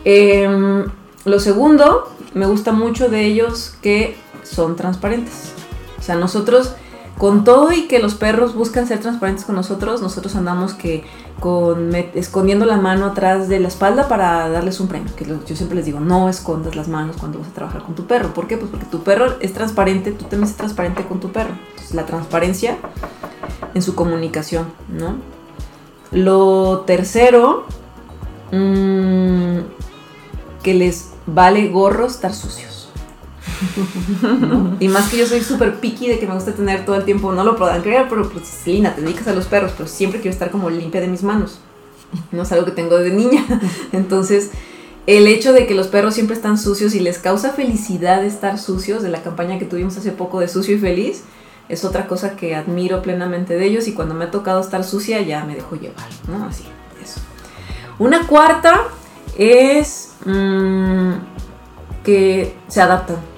Em, 0.06 0.86
lo 1.26 1.40
segundo, 1.40 2.10
me 2.34 2.46
gusta 2.46 2.72
mucho 2.72 3.10
de 3.10 3.26
ellos 3.26 3.76
que 3.82 4.16
son 4.44 4.76
transparentes. 4.78 5.52
O 6.00 6.02
sea, 6.02 6.16
nosotros, 6.16 6.74
con 7.18 7.44
todo 7.44 7.72
y 7.72 7.88
que 7.88 8.00
los 8.00 8.16
perros 8.16 8.56
buscan 8.56 8.88
ser 8.88 9.00
transparentes 9.00 9.46
con 9.46 9.56
nosotros, 9.56 10.02
nosotros 10.02 10.36
andamos 10.36 10.74
que 10.74 11.04
con 11.40 11.94
escondiendo 11.96 12.66
la 12.66 12.78
mano 12.78 13.06
atrás 13.06 13.50
de 13.50 13.60
la 13.60 13.68
espalda 13.68 14.08
para 14.08 14.50
darles 14.50 14.80
un 14.80 14.88
premio. 14.88 15.16
Que 15.16 15.26
yo 15.26 15.56
siempre 15.56 15.76
les 15.76 15.86
digo, 15.86 16.00
no 16.00 16.30
escondas 16.30 16.76
las 16.76 16.88
manos 16.88 17.18
cuando 17.20 17.40
vas 17.40 17.50
a 17.50 17.54
trabajar 17.54 17.84
con 17.84 17.96
tu 17.96 18.06
perro. 18.08 18.34
¿Por 18.34 18.48
qué? 18.48 18.58
Pues 18.58 18.72
porque 18.72 18.86
tu 18.86 19.04
perro 19.04 19.36
es 19.40 19.54
transparente, 19.54 20.12
tú 20.12 20.24
también 20.24 20.44
eres 20.44 20.56
transparente 20.56 21.04
con 21.06 21.20
tu 21.20 21.32
perro. 21.32 21.54
Entonces, 21.72 21.94
la 21.94 22.06
transparencia 22.06 22.78
en 23.74 23.82
su 23.82 23.96
comunicación, 23.96 24.68
¿no? 24.90 25.16
Lo 26.12 26.82
tercero, 26.82 27.66
mm, 28.52 29.60
que 30.62 30.74
les 30.74 31.12
vale 31.26 31.68
gorro 31.70 32.06
estar 32.06 32.34
sucios. 32.34 32.73
Y 34.80 34.88
más 34.88 35.10
que 35.10 35.18
yo 35.18 35.26
soy 35.26 35.42
súper 35.42 35.80
picky 35.80 36.08
de 36.08 36.20
que 36.20 36.28
me 36.28 36.34
gusta 36.34 36.54
tener 36.54 36.86
todo 36.86 36.96
el 36.96 37.06
tiempo, 37.06 37.32
no 37.32 37.44
lo 37.44 37.56
podrán 37.56 37.82
creer, 37.82 38.08
pero 38.10 38.30
pues 38.30 38.62
Lina, 38.66 38.96
te 38.96 39.02
dedicas 39.02 39.28
a 39.28 39.34
los 39.34 39.46
perros, 39.46 39.74
pero 39.78 39.88
siempre 39.88 40.20
quiero 40.20 40.34
estar 40.34 40.52
como 40.52 40.70
limpia 40.70 41.02
de 41.02 41.08
mis 41.08 41.24
manos. 41.24 41.60
No 42.32 42.44
es 42.44 42.52
algo 42.52 42.66
que 42.66 42.72
tengo 42.72 42.98
desde 42.98 43.16
niña. 43.16 43.46
Entonces, 43.92 44.52
el 45.08 45.28
hecho 45.28 45.54
de 45.54 45.68
que 45.68 45.76
los 45.76 45.88
perros 45.88 46.14
siempre 46.14 46.36
están 46.36 46.58
sucios 46.58 46.96
y 46.96 47.00
les 47.00 47.18
causa 47.18 47.52
felicidad 47.52 48.24
estar 48.24 48.58
sucios, 48.60 49.04
de 49.04 49.10
la 49.10 49.22
campaña 49.22 49.60
que 49.60 49.66
tuvimos 49.66 49.98
hace 49.98 50.12
poco 50.12 50.40
de 50.40 50.48
Sucio 50.48 50.76
y 50.76 50.80
Feliz, 50.80 51.24
es 51.70 51.84
otra 51.86 52.08
cosa 52.08 52.36
que 52.36 52.56
admiro 52.56 53.02
plenamente 53.02 53.56
de 53.56 53.66
ellos 53.66 53.88
y 53.88 53.94
cuando 53.94 54.14
me 54.16 54.26
ha 54.26 54.32
tocado 54.32 54.62
estar 54.62 54.84
sucia 54.84 55.22
ya 55.22 55.44
me 55.46 55.56
dejo 55.56 55.76
llevar. 55.76 56.08
Así, 56.48 56.64
eso. 57.02 57.20
Una 58.00 58.28
cuarta 58.28 58.84
es 59.38 60.14
mm, 60.26 61.14
que 62.04 62.56
se 62.68 62.82
adaptan. 62.82 63.33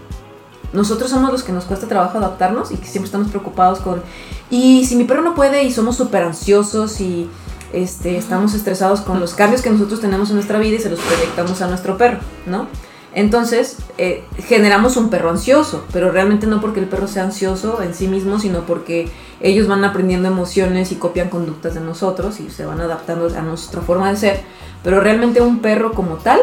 Nosotros 0.75 1.09
somos 1.09 1.31
los 1.31 1.43
que 1.43 1.51
nos 1.51 1.63
cuesta 1.63 1.87
trabajo 1.87 2.17
adaptarnos 2.17 2.71
y 2.71 2.77
que 2.77 2.85
siempre 2.85 3.05
estamos 3.05 3.29
preocupados 3.29 3.79
con, 3.79 4.03
y 4.49 4.85
si 4.85 4.95
mi 4.95 5.05
perro 5.05 5.21
no 5.21 5.33
puede 5.33 5.63
y 5.63 5.71
somos 5.71 5.95
súper 5.95 6.23
ansiosos 6.23 7.01
y 7.01 7.29
este, 7.73 8.17
estamos 8.17 8.53
estresados 8.53 9.01
con 9.01 9.19
los 9.19 9.33
cambios 9.33 9.61
que 9.61 9.69
nosotros 9.69 10.01
tenemos 10.01 10.29
en 10.29 10.35
nuestra 10.35 10.59
vida 10.59 10.75
y 10.75 10.79
se 10.79 10.89
los 10.89 10.99
proyectamos 10.99 11.61
a 11.61 11.67
nuestro 11.67 11.97
perro, 11.97 12.19
¿no? 12.45 12.67
Entonces, 13.15 13.77
eh, 13.97 14.25
generamos 14.39 14.97
un 14.97 15.09
perro 15.09 15.29
ansioso, 15.29 15.85
pero 15.93 16.11
realmente 16.11 16.47
no 16.47 16.59
porque 16.59 16.81
el 16.81 16.87
perro 16.87 17.07
sea 17.07 17.23
ansioso 17.23 17.81
en 17.81 17.93
sí 17.93 18.09
mismo, 18.09 18.39
sino 18.39 18.65
porque 18.65 19.09
ellos 19.39 19.67
van 19.67 19.85
aprendiendo 19.85 20.27
emociones 20.27 20.91
y 20.91 20.95
copian 20.95 21.29
conductas 21.29 21.75
de 21.75 21.79
nosotros 21.79 22.41
y 22.41 22.49
se 22.49 22.65
van 22.65 22.81
adaptando 22.81 23.27
a 23.27 23.41
nuestra 23.41 23.79
forma 23.79 24.09
de 24.09 24.17
ser. 24.17 24.41
Pero 24.83 24.99
realmente 24.99 25.41
un 25.41 25.59
perro 25.59 25.93
como 25.93 26.15
tal 26.15 26.41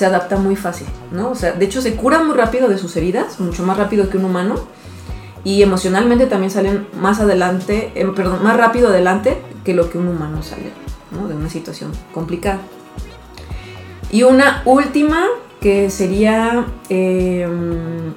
se 0.00 0.06
adapta 0.06 0.38
muy 0.38 0.56
fácil, 0.56 0.86
¿no? 1.12 1.28
O 1.28 1.34
sea, 1.34 1.52
de 1.52 1.62
hecho 1.62 1.82
se 1.82 1.94
cura 1.94 2.22
muy 2.22 2.34
rápido 2.34 2.68
de 2.68 2.78
sus 2.78 2.96
heridas, 2.96 3.38
mucho 3.38 3.64
más 3.64 3.76
rápido 3.76 4.08
que 4.08 4.16
un 4.16 4.24
humano. 4.24 4.54
Y 5.44 5.62
emocionalmente 5.62 6.24
también 6.24 6.50
salen 6.50 6.86
más 6.98 7.20
adelante, 7.20 7.92
eh, 7.94 8.06
perdón, 8.16 8.42
más 8.42 8.56
rápido 8.56 8.88
adelante 8.88 9.36
que 9.62 9.74
lo 9.74 9.90
que 9.90 9.98
un 9.98 10.08
humano 10.08 10.42
sale, 10.42 10.72
¿no? 11.10 11.28
De 11.28 11.34
una 11.34 11.50
situación 11.50 11.92
complicada. 12.14 12.60
Y 14.10 14.22
una 14.22 14.62
última 14.64 15.22
que 15.60 15.90
sería 15.90 16.64
em, 16.88 18.14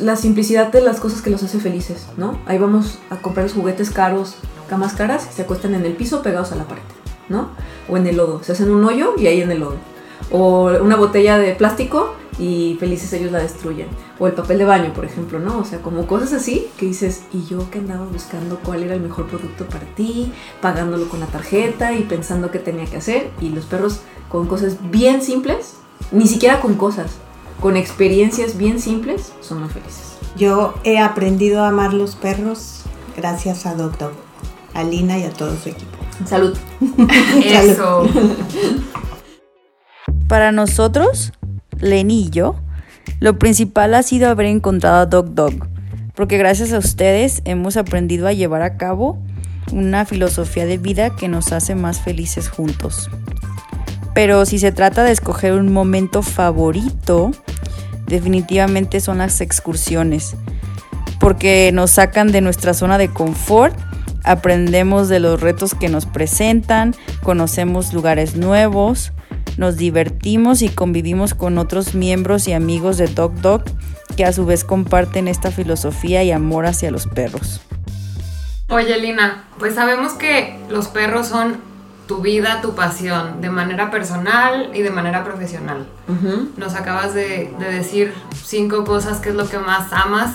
la 0.00 0.16
simplicidad 0.16 0.72
de 0.72 0.80
las 0.80 1.00
cosas 1.00 1.20
que 1.20 1.28
los 1.28 1.42
hace 1.42 1.58
felices, 1.58 2.06
¿no? 2.16 2.40
Ahí 2.46 2.56
vamos 2.56 2.98
a 3.10 3.16
comprar 3.16 3.44
los 3.44 3.52
juguetes 3.52 3.90
caros, 3.90 4.36
camas 4.70 4.94
caras, 4.94 5.28
se 5.30 5.42
acuestan 5.42 5.74
en 5.74 5.84
el 5.84 5.92
piso 5.92 6.22
pegados 6.22 6.50
a 6.52 6.56
la 6.56 6.64
pared, 6.64 6.82
¿no? 7.28 7.50
O 7.90 7.98
en 7.98 8.06
el 8.06 8.16
lodo, 8.16 8.42
se 8.42 8.52
hacen 8.52 8.70
un 8.70 8.82
hoyo 8.86 9.16
y 9.18 9.26
ahí 9.26 9.42
en 9.42 9.50
el 9.50 9.60
lodo. 9.60 9.89
O 10.30 10.70
una 10.80 10.96
botella 10.96 11.38
de 11.38 11.54
plástico 11.54 12.14
y 12.38 12.76
felices 12.80 13.12
ellos 13.12 13.32
la 13.32 13.40
destruyen. 13.40 13.88
O 14.18 14.26
el 14.26 14.32
papel 14.32 14.58
de 14.58 14.64
baño, 14.64 14.92
por 14.92 15.04
ejemplo, 15.04 15.38
¿no? 15.38 15.58
O 15.58 15.64
sea, 15.64 15.80
como 15.82 16.06
cosas 16.06 16.32
así 16.32 16.68
que 16.78 16.86
dices, 16.86 17.22
y 17.32 17.44
yo 17.44 17.70
que 17.70 17.78
andaba 17.78 18.06
buscando 18.06 18.58
cuál 18.64 18.82
era 18.82 18.94
el 18.94 19.00
mejor 19.00 19.26
producto 19.26 19.66
para 19.66 19.84
ti, 19.94 20.32
pagándolo 20.60 21.08
con 21.08 21.20
la 21.20 21.26
tarjeta 21.26 21.92
y 21.92 22.02
pensando 22.02 22.50
qué 22.50 22.58
tenía 22.58 22.86
que 22.86 22.96
hacer. 22.96 23.30
Y 23.40 23.50
los 23.50 23.66
perros 23.66 24.00
con 24.28 24.46
cosas 24.46 24.76
bien 24.90 25.22
simples, 25.22 25.74
ni 26.12 26.26
siquiera 26.26 26.60
con 26.60 26.74
cosas, 26.76 27.12
con 27.60 27.76
experiencias 27.76 28.56
bien 28.56 28.80
simples, 28.80 29.32
son 29.40 29.60
muy 29.60 29.68
felices. 29.68 30.16
Yo 30.36 30.74
he 30.84 30.98
aprendido 30.98 31.62
a 31.62 31.68
amar 31.68 31.92
los 31.92 32.16
perros 32.16 32.82
gracias 33.16 33.66
a 33.66 33.74
Doctor, 33.74 34.12
a 34.72 34.82
Lina 34.82 35.18
y 35.18 35.24
a 35.24 35.32
todo 35.32 35.54
su 35.56 35.68
equipo. 35.68 35.98
Salud. 36.24 36.56
Eso. 37.44 38.06
Para 40.30 40.52
nosotros, 40.52 41.32
Lenny 41.80 42.26
y 42.26 42.30
yo, 42.30 42.54
lo 43.18 43.40
principal 43.40 43.94
ha 43.94 44.04
sido 44.04 44.28
haber 44.28 44.46
encontrado 44.46 44.98
a 44.98 45.06
Dog 45.06 45.34
Dog, 45.34 45.66
porque 46.14 46.38
gracias 46.38 46.72
a 46.72 46.78
ustedes 46.78 47.42
hemos 47.46 47.76
aprendido 47.76 48.28
a 48.28 48.32
llevar 48.32 48.62
a 48.62 48.76
cabo 48.76 49.18
una 49.72 50.04
filosofía 50.04 50.66
de 50.66 50.78
vida 50.78 51.16
que 51.16 51.26
nos 51.26 51.50
hace 51.50 51.74
más 51.74 52.00
felices 52.00 52.48
juntos. 52.48 53.10
Pero 54.14 54.46
si 54.46 54.60
se 54.60 54.70
trata 54.70 55.02
de 55.02 55.10
escoger 55.10 55.54
un 55.54 55.72
momento 55.72 56.22
favorito, 56.22 57.32
definitivamente 58.06 59.00
son 59.00 59.18
las 59.18 59.40
excursiones, 59.40 60.36
porque 61.18 61.72
nos 61.74 61.90
sacan 61.90 62.30
de 62.30 62.40
nuestra 62.40 62.72
zona 62.72 62.98
de 62.98 63.08
confort, 63.08 63.76
aprendemos 64.22 65.08
de 65.08 65.18
los 65.18 65.40
retos 65.40 65.74
que 65.74 65.88
nos 65.88 66.06
presentan, 66.06 66.94
conocemos 67.24 67.92
lugares 67.92 68.36
nuevos, 68.36 69.12
nos 69.56 69.76
divertimos 69.76 70.62
y 70.62 70.68
convivimos 70.68 71.34
con 71.34 71.58
otros 71.58 71.94
miembros 71.94 72.48
y 72.48 72.52
amigos 72.52 72.98
de 72.98 73.06
Dog 73.06 73.34
Dog 73.40 73.64
que 74.16 74.24
a 74.24 74.32
su 74.32 74.46
vez 74.46 74.64
comparten 74.64 75.28
esta 75.28 75.50
filosofía 75.50 76.22
y 76.24 76.32
amor 76.32 76.66
hacia 76.66 76.90
los 76.90 77.06
perros. 77.06 77.60
Oye, 78.68 78.98
Lina, 78.98 79.44
pues 79.58 79.74
sabemos 79.74 80.12
que 80.12 80.58
los 80.68 80.88
perros 80.88 81.26
son 81.26 81.58
tu 82.06 82.20
vida, 82.20 82.60
tu 82.60 82.74
pasión, 82.74 83.40
de 83.40 83.50
manera 83.50 83.90
personal 83.90 84.70
y 84.74 84.82
de 84.82 84.90
manera 84.90 85.22
profesional. 85.22 85.86
Nos 86.56 86.74
acabas 86.74 87.14
de, 87.14 87.54
de 87.58 87.72
decir 87.72 88.12
cinco 88.44 88.84
cosas 88.84 89.18
que 89.18 89.28
es 89.28 89.34
lo 89.34 89.48
que 89.48 89.58
más 89.58 89.92
amas, 89.92 90.34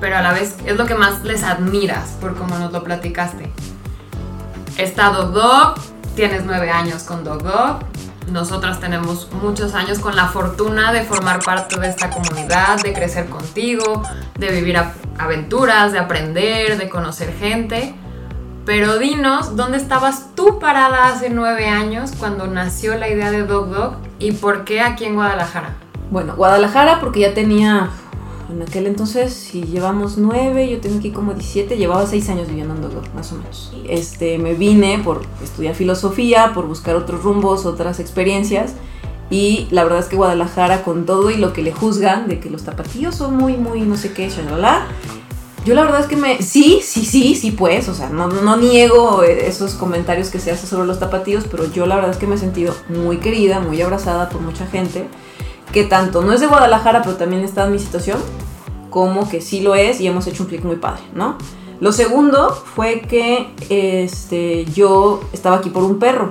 pero 0.00 0.16
a 0.16 0.22
la 0.22 0.32
vez 0.32 0.56
es 0.66 0.76
lo 0.76 0.86
que 0.86 0.96
más 0.96 1.22
les 1.22 1.44
admiras, 1.44 2.16
por 2.20 2.36
como 2.36 2.58
nos 2.58 2.72
lo 2.72 2.82
platicaste. 2.82 3.48
Está 4.76 5.10
Dog 5.10 5.32
Dog, 5.32 5.74
tienes 6.16 6.44
nueve 6.44 6.70
años 6.70 7.04
con 7.04 7.22
Dog 7.22 7.42
Dog. 7.44 7.91
Nosotras 8.32 8.80
tenemos 8.80 9.28
muchos 9.42 9.74
años 9.74 9.98
con 9.98 10.16
la 10.16 10.26
fortuna 10.26 10.90
de 10.90 11.02
formar 11.02 11.44
parte 11.44 11.78
de 11.78 11.86
esta 11.86 12.08
comunidad, 12.08 12.80
de 12.82 12.94
crecer 12.94 13.26
contigo, 13.26 14.02
de 14.38 14.50
vivir 14.50 14.78
aventuras, 15.18 15.92
de 15.92 15.98
aprender, 15.98 16.78
de 16.78 16.88
conocer 16.88 17.34
gente. 17.38 17.94
Pero 18.64 18.98
dinos, 18.98 19.54
¿dónde 19.54 19.76
estabas 19.76 20.34
tú 20.34 20.58
parada 20.58 21.08
hace 21.08 21.28
nueve 21.28 21.68
años 21.68 22.12
cuando 22.18 22.46
nació 22.46 22.96
la 22.96 23.08
idea 23.08 23.30
de 23.30 23.44
Dog 23.44 23.68
Dog 23.68 23.96
y 24.18 24.32
por 24.32 24.64
qué 24.64 24.80
aquí 24.80 25.04
en 25.04 25.14
Guadalajara? 25.14 25.74
Bueno, 26.10 26.34
Guadalajara 26.34 27.00
porque 27.00 27.20
ya 27.20 27.34
tenía, 27.34 27.90
en 28.52 28.62
aquel 28.62 28.86
entonces, 28.86 29.32
si 29.32 29.62
llevamos 29.62 30.18
nueve, 30.18 30.70
yo 30.70 30.80
tengo 30.80 30.98
aquí 30.98 31.10
como 31.10 31.32
17, 31.32 31.76
llevaba 31.76 32.06
seis 32.06 32.28
años 32.28 32.48
viviendo 32.48 32.74
en 32.74 32.82
Dolor, 32.82 33.02
más 33.14 33.32
o 33.32 33.36
menos. 33.36 33.72
Este, 33.88 34.38
me 34.38 34.54
vine 34.54 35.00
por 35.02 35.22
estudiar 35.42 35.74
filosofía, 35.74 36.52
por 36.54 36.66
buscar 36.66 36.96
otros 36.96 37.22
rumbos, 37.22 37.64
otras 37.66 37.98
experiencias. 37.98 38.74
Y 39.30 39.66
la 39.70 39.84
verdad 39.84 40.00
es 40.00 40.06
que 40.06 40.16
Guadalajara, 40.16 40.84
con 40.84 41.06
todo 41.06 41.30
y 41.30 41.36
lo 41.36 41.54
que 41.54 41.62
le 41.62 41.72
juzgan, 41.72 42.28
de 42.28 42.38
que 42.38 42.50
los 42.50 42.64
tapatíos 42.64 43.14
son 43.14 43.36
muy, 43.36 43.56
muy 43.56 43.80
no 43.80 43.96
sé 43.96 44.12
qué, 44.12 44.28
shalala, 44.28 44.86
yo 45.64 45.74
la 45.74 45.82
verdad 45.82 46.00
es 46.00 46.06
que 46.06 46.16
me... 46.16 46.42
Sí, 46.42 46.80
sí, 46.82 47.04
sí, 47.04 47.34
sí, 47.34 47.52
pues, 47.52 47.88
o 47.88 47.94
sea, 47.94 48.10
no, 48.10 48.28
no 48.28 48.56
niego 48.56 49.22
esos 49.22 49.74
comentarios 49.74 50.28
que 50.28 50.40
se 50.40 50.50
hacen 50.50 50.68
sobre 50.68 50.86
los 50.86 50.98
tapatíos, 50.98 51.44
pero 51.50 51.70
yo 51.72 51.86
la 51.86 51.94
verdad 51.94 52.10
es 52.10 52.16
que 52.18 52.26
me 52.26 52.34
he 52.34 52.38
sentido 52.38 52.74
muy 52.88 53.18
querida, 53.18 53.60
muy 53.60 53.80
abrazada 53.80 54.28
por 54.28 54.40
mucha 54.40 54.66
gente, 54.66 55.06
que 55.72 55.84
tanto 55.84 56.22
no 56.22 56.32
es 56.32 56.40
de 56.40 56.48
Guadalajara, 56.48 57.02
pero 57.02 57.16
también 57.16 57.42
está 57.42 57.66
en 57.66 57.72
mi 57.72 57.78
situación, 57.78 58.18
como 58.92 59.28
que 59.28 59.40
sí 59.40 59.60
lo 59.60 59.74
es 59.74 60.00
y 60.00 60.06
hemos 60.06 60.26
hecho 60.28 60.44
un 60.44 60.48
clic 60.48 60.62
muy 60.62 60.76
padre, 60.76 61.02
¿no? 61.14 61.36
Lo 61.80 61.90
segundo 61.90 62.50
fue 62.50 63.00
que 63.00 63.48
este, 63.68 64.66
yo 64.66 65.20
estaba 65.32 65.56
aquí 65.56 65.70
por 65.70 65.82
un 65.82 65.98
perro. 65.98 66.28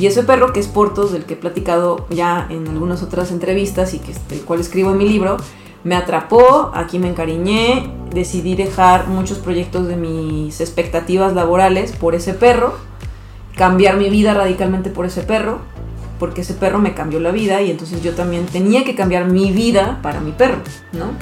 Y 0.00 0.06
ese 0.06 0.24
perro, 0.24 0.52
que 0.52 0.60
es 0.60 0.66
Portos, 0.66 1.12
del 1.12 1.26
que 1.26 1.34
he 1.34 1.36
platicado 1.36 2.06
ya 2.10 2.46
en 2.50 2.66
algunas 2.66 3.02
otras 3.02 3.30
entrevistas 3.30 3.94
y 3.94 3.98
que 3.98 4.12
el 4.30 4.40
cual 4.40 4.60
escribo 4.60 4.90
en 4.90 4.98
mi 4.98 5.08
libro, 5.08 5.36
me 5.84 5.94
atrapó, 5.94 6.70
aquí 6.74 6.98
me 6.98 7.08
encariñé, 7.08 7.92
decidí 8.12 8.54
dejar 8.54 9.08
muchos 9.08 9.38
proyectos 9.38 9.86
de 9.86 9.96
mis 9.96 10.60
expectativas 10.60 11.34
laborales 11.34 11.92
por 11.92 12.14
ese 12.14 12.32
perro, 12.32 12.74
cambiar 13.56 13.96
mi 13.96 14.08
vida 14.08 14.32
radicalmente 14.32 14.90
por 14.90 15.04
ese 15.04 15.22
perro, 15.22 15.58
porque 16.18 16.40
ese 16.40 16.54
perro 16.54 16.78
me 16.78 16.94
cambió 16.94 17.20
la 17.20 17.30
vida 17.30 17.60
y 17.62 17.70
entonces 17.70 18.02
yo 18.02 18.14
también 18.14 18.46
tenía 18.46 18.84
que 18.84 18.94
cambiar 18.94 19.26
mi 19.26 19.52
vida 19.52 20.00
para 20.02 20.20
mi 20.20 20.32
perro, 20.32 20.58
¿no? 20.92 21.12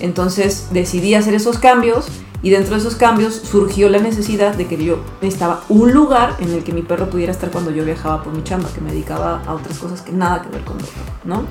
Entonces 0.00 0.68
decidí 0.70 1.14
hacer 1.14 1.34
esos 1.34 1.58
cambios 1.58 2.06
y 2.42 2.50
dentro 2.50 2.74
de 2.74 2.80
esos 2.80 2.96
cambios 2.96 3.34
surgió 3.34 3.88
la 3.88 3.98
necesidad 3.98 4.54
de 4.54 4.66
que 4.66 4.82
yo 4.82 4.98
necesitaba 5.22 5.64
un 5.70 5.92
lugar 5.92 6.36
en 6.40 6.50
el 6.50 6.62
que 6.62 6.72
mi 6.72 6.82
perro 6.82 7.08
pudiera 7.08 7.32
estar 7.32 7.50
cuando 7.50 7.70
yo 7.70 7.84
viajaba 7.84 8.22
por 8.22 8.34
mi 8.34 8.44
chamba, 8.44 8.68
que 8.74 8.82
me 8.82 8.90
dedicaba 8.90 9.42
a 9.46 9.54
otras 9.54 9.78
cosas 9.78 10.02
que 10.02 10.12
nada 10.12 10.42
que 10.42 10.50
ver 10.50 10.62
con 10.62 10.76
doctor, 10.76 11.04
¿no? 11.24 11.44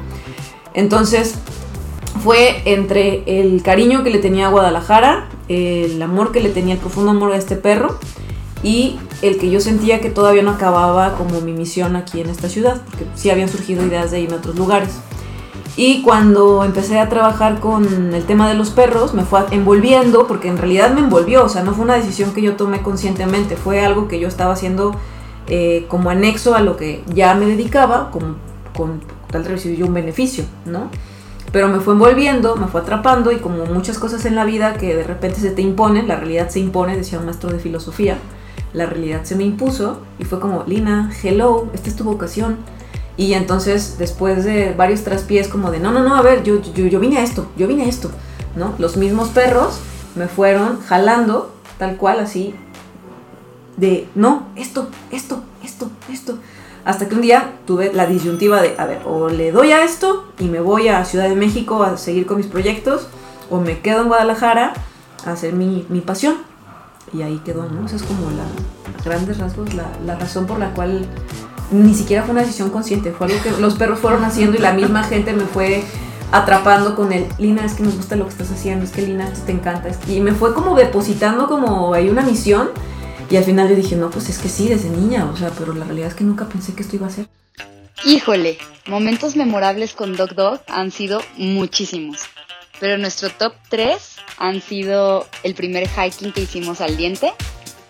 Entonces 0.75 1.35
fue 2.23 2.61
entre 2.65 3.23
el 3.25 3.63
cariño 3.63 4.03
que 4.03 4.11
le 4.11 4.19
tenía 4.19 4.47
a 4.47 4.49
Guadalajara, 4.51 5.29
el 5.47 5.99
amor 6.01 6.31
que 6.31 6.41
le 6.41 6.49
tenía, 6.49 6.75
el 6.75 6.79
profundo 6.79 7.09
amor 7.09 7.31
a 7.31 7.37
este 7.37 7.55
perro 7.55 7.97
y 8.61 8.99
el 9.21 9.37
que 9.37 9.49
yo 9.49 9.59
sentía 9.59 9.99
que 9.99 10.09
todavía 10.09 10.43
no 10.43 10.51
acababa 10.51 11.15
como 11.15 11.41
mi 11.41 11.53
misión 11.53 11.95
aquí 11.95 12.21
en 12.21 12.29
esta 12.29 12.49
ciudad, 12.49 12.81
porque 12.85 13.05
sí 13.15 13.29
habían 13.29 13.49
surgido 13.49 13.85
ideas 13.85 14.11
de 14.11 14.21
irme 14.21 14.35
a 14.35 14.37
otros 14.37 14.55
lugares. 14.55 14.89
Y 15.75 16.01
cuando 16.03 16.63
empecé 16.63 16.99
a 16.99 17.09
trabajar 17.09 17.59
con 17.59 18.13
el 18.13 18.23
tema 18.25 18.47
de 18.47 18.53
los 18.53 18.69
perros, 18.69 19.13
me 19.13 19.23
fue 19.23 19.41
envolviendo, 19.51 20.27
porque 20.27 20.47
en 20.47 20.57
realidad 20.57 20.93
me 20.93 20.99
envolvió, 20.99 21.43
o 21.45 21.49
sea, 21.49 21.63
no 21.63 21.73
fue 21.73 21.83
una 21.83 21.95
decisión 21.95 22.33
que 22.33 22.41
yo 22.41 22.55
tomé 22.55 22.81
conscientemente, 22.81 23.55
fue 23.55 23.83
algo 23.83 24.07
que 24.07 24.19
yo 24.19 24.27
estaba 24.27 24.53
haciendo 24.53 24.95
eh, 25.47 25.85
como 25.87 26.11
anexo 26.11 26.55
a 26.55 26.61
lo 26.61 26.77
que 26.77 27.03
ya 27.13 27.33
me 27.33 27.47
dedicaba, 27.47 28.11
con, 28.11 28.37
con 28.75 29.01
tal 29.31 29.45
recibir 29.45 29.79
yo 29.79 29.87
un 29.87 29.93
beneficio, 29.95 30.45
¿no? 30.65 30.89
pero 31.53 31.67
me 31.67 31.79
fue 31.79 31.93
envolviendo, 31.93 32.55
me 32.55 32.65
fue 32.65 32.81
atrapando 32.81 33.31
y 33.31 33.37
como 33.37 33.65
muchas 33.67 33.99
cosas 33.99 34.25
en 34.25 34.35
la 34.35 34.43
vida 34.43 34.73
que 34.73 34.95
de 34.95 35.03
repente 35.03 35.39
se 35.39 35.51
te 35.51 35.61
imponen, 35.61 36.07
la 36.07 36.15
realidad 36.15 36.49
se 36.49 36.59
impone, 36.59 36.97
decía 36.97 37.19
un 37.19 37.25
maestro 37.25 37.51
de 37.51 37.59
filosofía, 37.59 38.17
la 38.73 38.87
realidad 38.87 39.23
se 39.23 39.35
me 39.35 39.43
impuso 39.43 40.01
y 40.17 40.25
fue 40.25 40.39
como, 40.39 40.63
Lina, 40.65 41.11
hello, 41.21 41.67
esta 41.75 41.89
es 41.89 41.95
tu 41.95 42.05
vocación. 42.05 42.57
Y 43.15 43.33
entonces 43.33 43.97
después 43.99 44.43
de 44.43 44.73
varios 44.73 45.03
traspiés 45.03 45.47
como 45.47 45.69
de, 45.71 45.79
no, 45.79 45.91
no, 45.91 46.03
no, 46.03 46.15
a 46.15 46.21
ver, 46.21 46.43
yo, 46.43 46.61
yo, 46.61 46.87
yo 46.87 46.99
vine 46.99 47.17
a 47.17 47.23
esto, 47.23 47.47
yo 47.55 47.67
vine 47.67 47.83
a 47.83 47.87
esto, 47.87 48.09
¿no? 48.55 48.73
Los 48.79 48.97
mismos 48.97 49.29
perros 49.29 49.77
me 50.15 50.27
fueron 50.27 50.81
jalando 50.81 51.53
tal 51.77 51.97
cual 51.97 52.19
así 52.19 52.55
de, 53.77 54.07
no, 54.15 54.47
esto, 54.55 54.87
esto, 55.11 55.43
esto, 55.63 55.89
esto. 56.11 56.37
Hasta 56.85 57.07
que 57.07 57.15
un 57.15 57.21
día 57.21 57.53
tuve 57.65 57.93
la 57.93 58.05
disyuntiva 58.07 58.61
de, 58.61 58.75
a 58.77 58.85
ver, 58.85 59.01
o 59.05 59.29
le 59.29 59.51
doy 59.51 59.71
a 59.71 59.83
esto 59.83 60.25
y 60.39 60.45
me 60.45 60.59
voy 60.59 60.89
a 60.89 61.05
Ciudad 61.05 61.29
de 61.29 61.35
México 61.35 61.83
a 61.83 61.97
seguir 61.97 62.25
con 62.25 62.37
mis 62.37 62.47
proyectos, 62.47 63.07
o 63.49 63.59
me 63.59 63.79
quedo 63.79 64.01
en 64.01 64.07
Guadalajara 64.07 64.73
a 65.25 65.31
hacer 65.31 65.53
mi, 65.53 65.85
mi 65.89 66.01
pasión. 66.01 66.35
Y 67.13 67.21
ahí 67.21 67.41
quedó, 67.45 67.69
¿no? 67.69 67.85
Esa 67.85 67.95
es 67.95 68.03
como 68.03 68.31
la, 68.31 68.43
a 68.43 69.03
grandes 69.03 69.37
rasgos, 69.37 69.73
la, 69.75 69.85
la 70.05 70.17
razón 70.17 70.45
por 70.45 70.59
la 70.59 70.73
cual 70.73 71.05
ni 71.71 71.93
siquiera 71.93 72.23
fue 72.23 72.31
una 72.31 72.41
decisión 72.41 72.69
consciente, 72.69 73.11
fue 73.11 73.27
algo 73.27 73.41
que 73.41 73.51
los 73.51 73.75
perros 73.75 73.99
fueron 73.99 74.23
haciendo 74.23 74.57
y 74.57 74.61
la 74.61 74.73
misma 74.73 75.03
gente 75.03 75.33
me 75.33 75.45
fue 75.45 75.83
atrapando 76.31 76.95
con 76.95 77.13
el, 77.13 77.27
Lina, 77.37 77.63
es 77.63 77.73
que 77.73 77.83
nos 77.83 77.95
gusta 77.95 78.15
lo 78.15 78.25
que 78.25 78.31
estás 78.31 78.51
haciendo, 78.51 78.85
es 78.85 78.91
que 78.91 79.03
Lina, 79.03 79.27
esto 79.27 79.41
te 79.45 79.51
encanta. 79.51 79.89
es 79.89 79.97
que-". 79.97 80.13
Y 80.13 80.19
me 80.19 80.33
fue 80.33 80.53
como 80.53 80.75
depositando 80.75 81.47
como 81.47 81.93
hay 81.93 82.09
una 82.09 82.23
misión 82.23 82.69
y 83.29 83.37
al 83.37 83.43
final 83.43 83.69
yo 83.69 83.75
dije, 83.75 83.95
no, 83.95 84.09
pues 84.09 84.29
es 84.29 84.37
que 84.37 84.49
sí, 84.49 84.67
desde 84.67 84.89
niña, 84.89 85.25
o 85.31 85.35
sea, 85.37 85.49
pero 85.57 85.73
la 85.73 85.85
realidad 85.85 86.09
es 86.09 86.13
que 86.13 86.23
nunca 86.23 86.45
pensé 86.45 86.73
que 86.73 86.83
esto 86.83 86.95
iba 86.95 87.07
a 87.07 87.09
ser. 87.09 87.27
Híjole, 88.05 88.57
momentos 88.85 89.35
memorables 89.35 89.93
con 89.93 90.15
Dog 90.15 90.35
Dog 90.35 90.61
han 90.67 90.91
sido 90.91 91.21
muchísimos. 91.37 92.19
Pero 92.79 92.97
nuestro 92.97 93.29
top 93.29 93.53
3 93.69 93.97
han 94.37 94.61
sido 94.61 95.25
el 95.43 95.55
primer 95.55 95.87
hiking 95.87 96.33
que 96.33 96.41
hicimos 96.41 96.81
al 96.81 96.97
diente. 96.97 97.33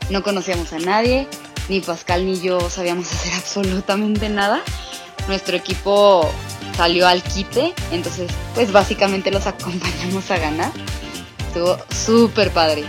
No 0.09 0.21
conocíamos 0.21 0.71
a 0.73 0.79
nadie, 0.79 1.27
ni 1.69 1.79
Pascal 1.79 2.25
ni 2.25 2.39
yo 2.39 2.69
sabíamos 2.69 3.07
hacer 3.11 3.33
absolutamente 3.33 4.29
nada. 4.29 4.61
Nuestro 5.27 5.55
equipo 5.55 6.29
salió 6.75 7.07
al 7.07 7.23
quite, 7.23 7.73
entonces 7.91 8.29
pues 8.55 8.71
básicamente 8.71 9.31
los 9.31 9.47
acompañamos 9.47 10.29
a 10.31 10.37
ganar. 10.37 10.71
Estuvo 11.47 11.77
súper 11.93 12.51
padre. 12.51 12.83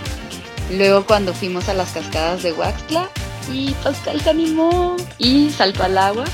Luego 0.71 1.05
cuando 1.05 1.35
fuimos 1.35 1.69
a 1.69 1.75
las 1.75 1.91
cascadas 1.91 2.43
de 2.43 2.53
Waxtla 2.53 3.11
y 3.53 3.73
Pascal 3.83 4.21
se 4.21 4.31
animó 4.31 4.97
y 5.19 5.51
saltó 5.51 5.85
al 5.85 5.99
agua, 5.99 6.25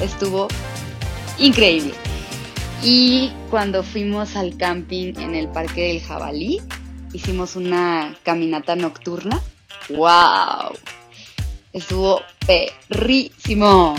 estuvo 0.00 0.48
increíble. 1.38 1.92
Y 2.82 3.32
cuando 3.50 3.82
fuimos 3.82 4.36
al 4.36 4.56
camping 4.56 5.14
en 5.18 5.34
el 5.34 5.48
Parque 5.48 5.88
del 5.88 6.02
Jabalí, 6.02 6.60
hicimos 7.12 7.56
una 7.56 8.14
caminata 8.22 8.76
nocturna. 8.76 9.40
¡Wow! 9.90 10.76
Estuvo 11.74 12.20
perrísimo. 12.46 13.96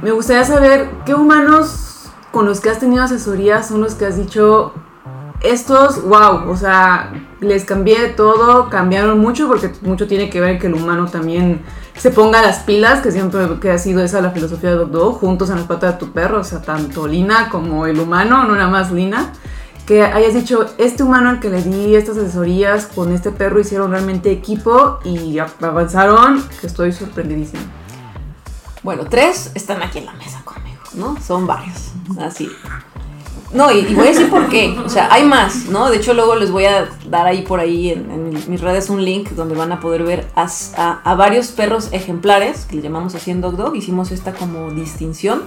Me 0.00 0.10
gustaría 0.10 0.42
saber 0.42 0.88
qué 1.04 1.12
humanos 1.12 2.06
con 2.32 2.46
los 2.46 2.62
que 2.62 2.70
has 2.70 2.80
tenido 2.80 3.02
asesoría 3.02 3.62
son 3.62 3.82
los 3.82 3.94
que 3.94 4.06
has 4.06 4.16
dicho, 4.16 4.72
estos, 5.42 6.02
wow, 6.02 6.50
o 6.50 6.56
sea, 6.56 7.12
les 7.40 7.66
cambié 7.66 8.08
todo, 8.08 8.70
cambiaron 8.70 9.18
mucho 9.18 9.48
porque 9.48 9.70
mucho 9.82 10.06
tiene 10.06 10.30
que 10.30 10.40
ver 10.40 10.58
que 10.58 10.68
el 10.68 10.74
humano 10.74 11.08
también 11.08 11.60
se 11.94 12.10
ponga 12.10 12.40
las 12.40 12.60
pilas, 12.60 13.02
que 13.02 13.12
siempre 13.12 13.46
que 13.60 13.72
ha 13.72 13.78
sido 13.78 14.02
esa 14.02 14.22
la 14.22 14.30
filosofía 14.30 14.70
de 14.70 14.76
Dog, 14.86 15.20
juntos 15.20 15.50
en 15.50 15.56
las 15.56 15.66
patas 15.66 15.92
de 15.92 15.98
tu 15.98 16.12
perro, 16.12 16.40
o 16.40 16.44
sea, 16.44 16.62
tanto 16.62 17.06
Lina 17.06 17.50
como 17.50 17.84
el 17.84 18.00
humano, 18.00 18.44
no 18.44 18.54
nada 18.54 18.70
más 18.70 18.90
Lina. 18.90 19.34
Que 19.86 20.02
hayas 20.02 20.34
dicho, 20.34 20.66
este 20.78 21.04
humano 21.04 21.30
al 21.30 21.38
que 21.38 21.48
le 21.48 21.62
di 21.62 21.94
estas 21.94 22.18
asesorías 22.18 22.86
con 22.86 23.12
este 23.12 23.30
perro 23.30 23.60
hicieron 23.60 23.92
realmente 23.92 24.32
equipo 24.32 24.98
y 25.04 25.38
avanzaron, 25.38 26.44
que 26.60 26.66
estoy 26.66 26.92
sorprendidísima. 26.92 27.62
Bueno, 28.82 29.04
tres 29.08 29.52
están 29.54 29.82
aquí 29.82 29.98
en 29.98 30.06
la 30.06 30.12
mesa 30.14 30.42
conmigo, 30.44 30.80
¿no? 30.94 31.16
Son 31.20 31.46
varios, 31.46 31.92
así. 32.20 32.50
No, 33.52 33.70
y, 33.70 33.82
voy 33.94 34.06
a 34.06 34.10
decir 34.10 34.28
por 34.28 34.48
qué. 34.48 34.76
O 34.84 34.88
sea, 34.88 35.08
hay 35.12 35.24
más, 35.24 35.66
¿no? 35.66 35.88
De 35.88 35.98
hecho, 35.98 36.14
luego 36.14 36.34
les 36.34 36.50
voy 36.50 36.64
a 36.64 36.88
dar 37.08 37.26
ahí 37.26 37.42
por 37.42 37.60
ahí 37.60 37.90
en, 37.90 38.30
mis 38.48 38.60
redes 38.60 38.90
un 38.90 39.04
link 39.04 39.30
donde 39.30 39.54
van 39.54 39.70
a 39.70 39.78
poder 39.78 40.02
ver 40.02 40.26
a 40.34 41.14
varios 41.14 41.48
perros 41.48 41.90
ejemplares, 41.92 42.64
que 42.64 42.76
le 42.76 42.82
llamamos 42.82 43.14
así 43.14 43.30
en 43.30 43.40
Dog 43.40 43.56
Dog. 43.56 43.76
Hicimos 43.76 44.10
esta 44.10 44.32
como 44.32 44.72
distinción 44.72 45.44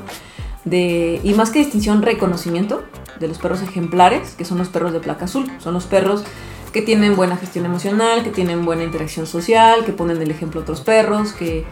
de, 0.65 1.19
y 1.23 1.33
más 1.33 1.51
que 1.51 1.59
distinción, 1.59 2.01
reconocimiento 2.01 2.83
de 3.19 3.27
los 3.27 3.37
perros 3.37 3.61
ejemplares, 3.61 4.35
que 4.35 4.45
son 4.45 4.57
los 4.57 4.69
perros 4.69 4.93
de 4.93 4.99
placa 4.99 5.25
azul. 5.25 5.51
Son 5.59 5.73
los 5.73 5.85
perros 5.85 6.23
que 6.73 6.81
tienen 6.81 7.15
buena 7.15 7.37
gestión 7.37 7.65
emocional, 7.65 8.23
que 8.23 8.29
tienen 8.29 8.65
buena 8.65 8.83
interacción 8.83 9.25
social, 9.27 9.85
que 9.85 9.93
ponen 9.93 10.21
el 10.21 10.31
ejemplo 10.31 10.61
a 10.61 10.63
otros 10.63 10.81
perros, 10.81 11.33
que, 11.33 11.65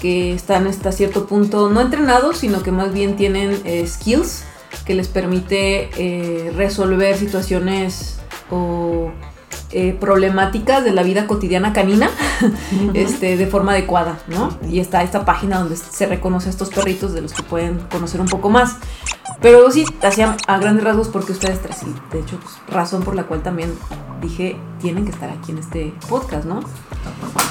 que 0.00 0.34
están 0.34 0.66
hasta 0.66 0.92
cierto 0.92 1.26
punto 1.26 1.70
no 1.70 1.80
entrenados, 1.80 2.38
sino 2.38 2.62
que 2.62 2.72
más 2.72 2.92
bien 2.92 3.16
tienen 3.16 3.60
eh, 3.64 3.86
skills 3.86 4.44
que 4.84 4.94
les 4.94 5.08
permite 5.08 5.90
eh, 5.96 6.52
resolver 6.56 7.16
situaciones 7.16 8.18
o 8.50 9.12
eh, 9.72 9.96
problemáticas 9.98 10.84
de 10.84 10.92
la 10.92 11.02
vida 11.02 11.26
cotidiana 11.26 11.72
canina 11.72 12.10
este, 12.94 13.36
de 13.36 13.46
forma 13.46 13.72
adecuada, 13.72 14.18
¿no? 14.26 14.50
Y 14.68 14.80
está 14.80 15.02
esta 15.02 15.24
página 15.24 15.58
donde 15.58 15.76
se 15.76 16.06
reconoce 16.06 16.48
a 16.48 16.50
estos 16.50 16.68
perritos 16.68 17.14
de 17.14 17.22
los 17.22 17.32
que 17.32 17.42
pueden 17.42 17.78
conocer 17.90 18.20
un 18.20 18.26
poco 18.26 18.50
más. 18.50 18.76
Pero 19.40 19.70
sí, 19.70 19.84
hacía 20.02 20.36
a 20.46 20.58
grandes 20.58 20.84
rasgos 20.84 21.08
porque 21.08 21.32
ustedes 21.32 21.60
tres, 21.60 21.82
y 21.82 22.14
de 22.14 22.20
hecho, 22.20 22.38
pues, 22.38 22.54
razón 22.68 23.02
por 23.02 23.16
la 23.16 23.24
cual 23.24 23.42
también 23.42 23.72
dije, 24.20 24.56
tienen 24.80 25.04
que 25.04 25.10
estar 25.10 25.30
aquí 25.30 25.52
en 25.52 25.58
este 25.58 25.92
podcast, 26.08 26.44
¿no? 26.44 26.60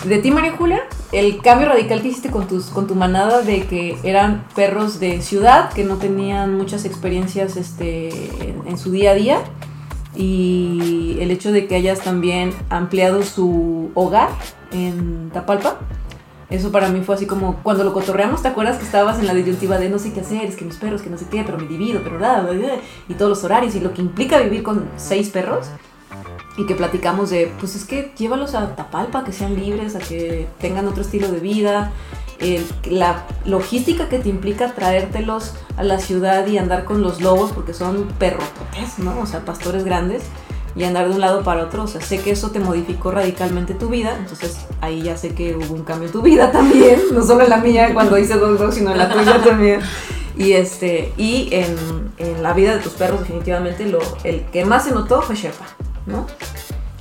De 0.06 0.20
ti, 0.20 0.32
María 0.32 0.56
Julia, 0.56 0.84
el 1.12 1.42
cambio 1.42 1.68
radical 1.68 2.02
que 2.02 2.08
hiciste 2.08 2.30
con, 2.30 2.48
tus, 2.48 2.68
con 2.68 2.88
tu 2.88 2.96
manada 2.96 3.42
de 3.42 3.66
que 3.66 3.98
eran 4.04 4.46
perros 4.56 5.00
de 5.00 5.22
ciudad, 5.22 5.74
que 5.74 5.84
no 5.84 5.98
tenían 5.98 6.56
muchas 6.56 6.86
experiencias 6.86 7.58
este, 7.58 8.10
en, 8.48 8.62
en 8.68 8.78
su 8.78 8.92
día 8.92 9.12
a 9.12 9.14
día, 9.16 9.40
y 10.16 11.18
el 11.20 11.32
hecho 11.32 11.52
de 11.52 11.68
que 11.68 11.76
hayas 11.76 12.02
también 12.02 12.54
ampliado 12.70 13.24
su 13.24 13.92
hogar 13.94 14.30
en 14.72 15.30
Tapalpa. 15.32 15.78
Eso 16.50 16.70
para 16.70 16.90
mí 16.90 17.02
fue 17.02 17.16
así 17.16 17.26
como 17.26 17.56
cuando 17.64 17.86
lo 17.86 17.94
cotorreamos, 17.94 18.42
¿te 18.42 18.50
acuerdas 18.50 18.78
que 18.78 18.84
estabas 18.84 19.20
en 19.20 19.28
la 19.28 19.34
disyuntiva 19.34 19.78
de 19.78 19.90
no 19.90 20.00
sé 20.00 20.12
qué 20.12 20.20
hacer, 20.20 20.44
es 20.44 20.58
que 20.58 20.66
mis 20.66 20.76
perros, 20.76 21.02
que 21.02 21.10
no 21.10 21.18
sé 21.18 21.26
qué, 21.32 21.44
pero 21.46 21.58
me 21.58 21.66
divido, 21.66 22.02
pero 22.04 22.20
nada, 22.20 22.46
y 23.08 23.14
todos 23.14 23.30
los 23.30 23.44
horarios 23.46 23.74
y 23.76 23.80
lo 23.80 23.94
que 23.94 24.02
implica 24.02 24.38
vivir 24.38 24.62
con 24.62 24.90
seis 24.98 25.30
perros? 25.30 25.68
Y 26.58 26.66
que 26.66 26.76
platicamos 26.76 27.30
de, 27.30 27.50
pues 27.58 27.78
es 27.78 27.86
que 27.86 28.12
llévalos 28.18 28.54
a 28.54 28.76
Tapalpa, 28.76 29.24
que 29.24 29.32
sean 29.32 29.56
libres, 29.56 29.96
a 29.96 30.00
que 30.00 30.46
tengan 30.60 30.86
otro 30.90 31.04
estilo 31.04 31.32
de 31.32 31.40
vida, 31.40 31.94
el- 32.42 32.66
la 32.86 33.26
logística 33.46 34.10
que 34.10 34.20
te 34.20 34.30
implica 34.30 34.74
traértelos 34.74 35.54
a 35.78 35.84
la 35.84 36.00
ciudad 36.00 36.46
y 36.48 36.58
andar 36.58 36.84
con 36.84 37.02
los 37.02 37.22
lobos, 37.22 37.52
porque 37.52 37.74
son 37.74 38.08
perrototes, 38.20 38.98
¿no? 39.00 39.20
O 39.22 39.26
sea, 39.26 39.42
pastores 39.46 39.84
grandes, 39.86 40.24
y 40.74 40.86
andar 40.86 41.10
de 41.10 41.16
un 41.16 41.20
lado 41.22 41.44
para 41.44 41.64
otro. 41.64 41.84
O 41.84 41.88
sea, 41.88 42.00
sé 42.02 42.20
que 42.20 42.32
eso 42.32 42.52
te 42.52 42.60
modificó 42.60 43.12
radicalmente 43.12 43.74
tu 43.74 43.90
vida, 43.90 44.16
entonces 44.18 44.58
ahí 44.80 45.02
ya 45.02 45.18
sé 45.18 45.36
que 45.36 45.56
hubo 45.56 45.74
un 45.74 45.84
cambio 45.84 46.08
en 46.08 46.14
tu 46.14 46.22
vida 46.22 46.52
también, 46.54 47.02
no 47.14 47.22
solo 47.26 47.44
en 47.44 47.50
la 47.50 47.58
mía 47.58 47.94
cuando 47.94 48.18
hice 48.18 48.36
Dog 48.36 48.58
Dog, 48.58 48.72
sino 48.74 48.92
en 48.92 48.98
la 48.98 49.10
tuya 49.12 49.42
también. 49.44 49.82
Y, 50.38 50.54
este, 50.54 51.12
y 51.18 51.50
en, 51.52 51.76
en 52.18 52.42
la 52.42 52.54
vida 52.54 52.74
de 52.76 52.82
tus 52.82 52.94
perros, 52.94 53.20
definitivamente, 53.20 53.86
lo, 53.86 54.00
el 54.24 54.46
que 54.46 54.64
más 54.64 54.86
se 54.86 54.92
notó 54.92 55.22
fue 55.22 55.36
Shepa, 55.36 55.66
¿no? 56.06 56.26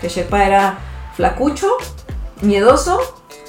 Que 0.01 0.09
Shepa 0.09 0.45
era 0.45 0.79
flacucho, 1.15 1.69
miedoso 2.43 2.99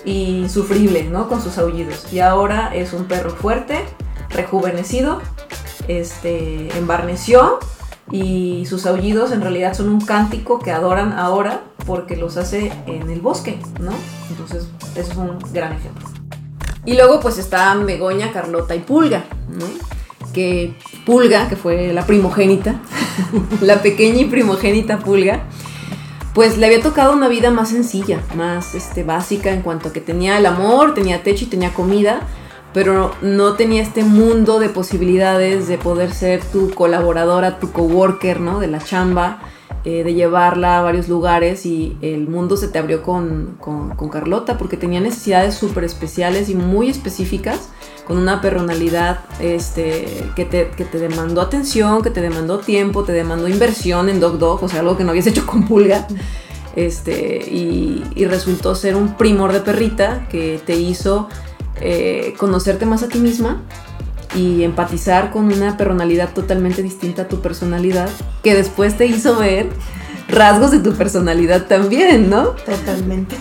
y 0.06 0.48
sufrible, 0.50 1.04
¿no? 1.04 1.28
Con 1.28 1.42
sus 1.42 1.58
aullidos. 1.58 2.12
Y 2.12 2.20
ahora 2.20 2.74
es 2.74 2.94
un 2.94 3.06
perro 3.06 3.32
fuerte, 3.32 3.80
rejuvenecido, 4.30 5.22
este, 5.88 6.76
embarneció 6.78 7.60
y 8.12 8.66
sus 8.66 8.86
aullidos 8.86 9.32
en 9.32 9.42
realidad 9.42 9.74
son 9.74 9.90
un 9.90 10.02
cántico 10.02 10.60
que 10.60 10.72
adoran 10.72 11.14
ahora 11.14 11.62
porque 11.86 12.16
los 12.16 12.38
hace 12.38 12.72
en 12.86 13.10
el 13.10 13.22
bosque, 13.22 13.58
¿no? 13.80 13.92
Entonces, 14.30 14.68
eso 14.96 15.12
es 15.12 15.18
un 15.18 15.40
gran 15.54 15.74
ejemplo. 15.74 16.08
Y 16.86 16.96
luego 16.96 17.20
pues 17.20 17.38
está 17.38 17.74
Begoña, 17.76 18.32
Carlota 18.32 18.76
y 18.76 18.80
Pulga, 18.80 19.26
¿no? 19.50 19.66
Que 20.34 20.74
Pulga, 21.06 21.48
que 21.48 21.56
fue 21.56 21.94
la 21.94 22.06
primogénita, 22.06 22.76
la 23.62 23.82
pequeña 23.82 24.22
y 24.22 24.26
primogénita 24.26 25.00
Pulga, 25.00 25.44
pues 26.34 26.58
le 26.58 26.66
había 26.66 26.82
tocado 26.82 27.14
una 27.14 27.28
vida 27.28 27.52
más 27.52 27.70
sencilla, 27.70 28.22
más 28.36 28.74
este, 28.76 29.04
básica 29.04 29.52
en 29.52 29.62
cuanto 29.62 29.90
a 29.90 29.94
que 29.94 30.00
tenía 30.02 30.38
el 30.38 30.46
amor, 30.46 30.94
tenía 30.94 31.24
techo 31.24 31.46
y 31.46 31.48
tenía 31.50 31.74
comida, 31.74 32.22
pero 32.74 33.12
no 33.22 33.54
tenía 33.54 33.82
este 33.82 34.04
mundo 34.04 34.60
de 34.60 34.70
posibilidades 34.70 35.68
de 35.68 35.78
poder 35.78 36.14
ser 36.14 36.42
tu 36.44 36.72
colaboradora, 36.74 37.60
tu 37.60 37.72
coworker, 37.72 38.40
¿no? 38.40 38.60
De 38.60 38.68
la 38.68 38.80
chamba, 38.80 39.42
eh, 39.84 40.04
de 40.06 40.14
llevarla 40.14 40.78
a 40.80 40.82
varios 40.84 41.10
lugares 41.10 41.66
y 41.66 41.98
el 42.02 42.28
mundo 42.30 42.56
se 42.56 42.68
te 42.70 42.80
abrió 42.80 43.02
con, 43.04 43.58
con- 43.60 43.90
con 43.96 44.10
Carlota 44.10 44.58
porque 44.58 44.78
tenía 44.78 45.02
necesidades 45.02 45.56
súper 45.56 45.84
especiales 45.84 46.48
y 46.50 46.56
muy 46.56 46.90
específicas 46.90 47.70
con 48.12 48.20
una 48.20 48.42
personalidad 48.42 49.22
este, 49.40 50.26
que, 50.36 50.44
te, 50.44 50.72
que 50.72 50.84
te 50.84 51.00
demandó 51.00 51.40
atención, 51.40 52.02
que 52.02 52.10
te 52.10 52.20
demandó 52.20 52.60
tiempo, 52.60 53.06
te 53.06 53.14
demandó 53.14 53.48
inversión 53.48 54.10
en 54.10 54.20
Dog 54.20 54.38
Dog, 54.38 54.62
o 54.62 54.68
sea, 54.68 54.82
algo 54.82 54.98
que 54.98 55.06
no 55.06 55.12
habías 55.12 55.28
hecho 55.32 55.46
con 55.46 55.66
Pulga. 55.66 56.08
Este, 56.76 57.38
y, 57.50 58.04
resultó 58.26 58.76
ser 58.76 58.98
un 58.98 59.16
primor 59.16 59.54
de 59.54 59.62
perrita 59.62 60.28
que 60.30 60.60
te 60.66 60.76
hizo 60.76 61.30
eh, 61.80 62.34
conocerte 62.38 62.86
más 62.86 63.02
a 63.02 63.08
ti 63.08 63.18
misma 63.18 63.62
y 64.36 64.64
empatizar 64.64 65.32
con 65.32 65.46
una 65.46 65.78
personalidad 65.78 66.34
totalmente 66.34 66.84
distinta 66.84 67.22
a 67.22 67.28
tu 67.30 67.40
personalidad, 67.40 68.10
que 68.44 68.56
después 68.56 68.98
te 68.98 69.06
hizo 69.06 69.38
ver 69.38 69.70
rasgos 70.32 70.72
de 70.72 70.80
tu 70.80 70.94
personalidad 70.94 71.68
también, 71.68 72.30
¿no? 72.30 72.50
Totalmente. 72.66 73.36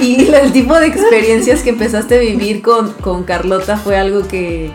Y 0.00 0.26
el 0.32 0.52
tipo 0.52 0.78
de 0.78 0.86
experiencias 0.88 1.62
que 1.62 1.70
empezaste 1.70 2.16
a 2.16 2.18
vivir 2.18 2.62
con, 2.62 2.92
con 2.94 3.24
Carlota 3.24 3.76
fue 3.76 3.96
algo 3.96 4.26
que, 4.26 4.72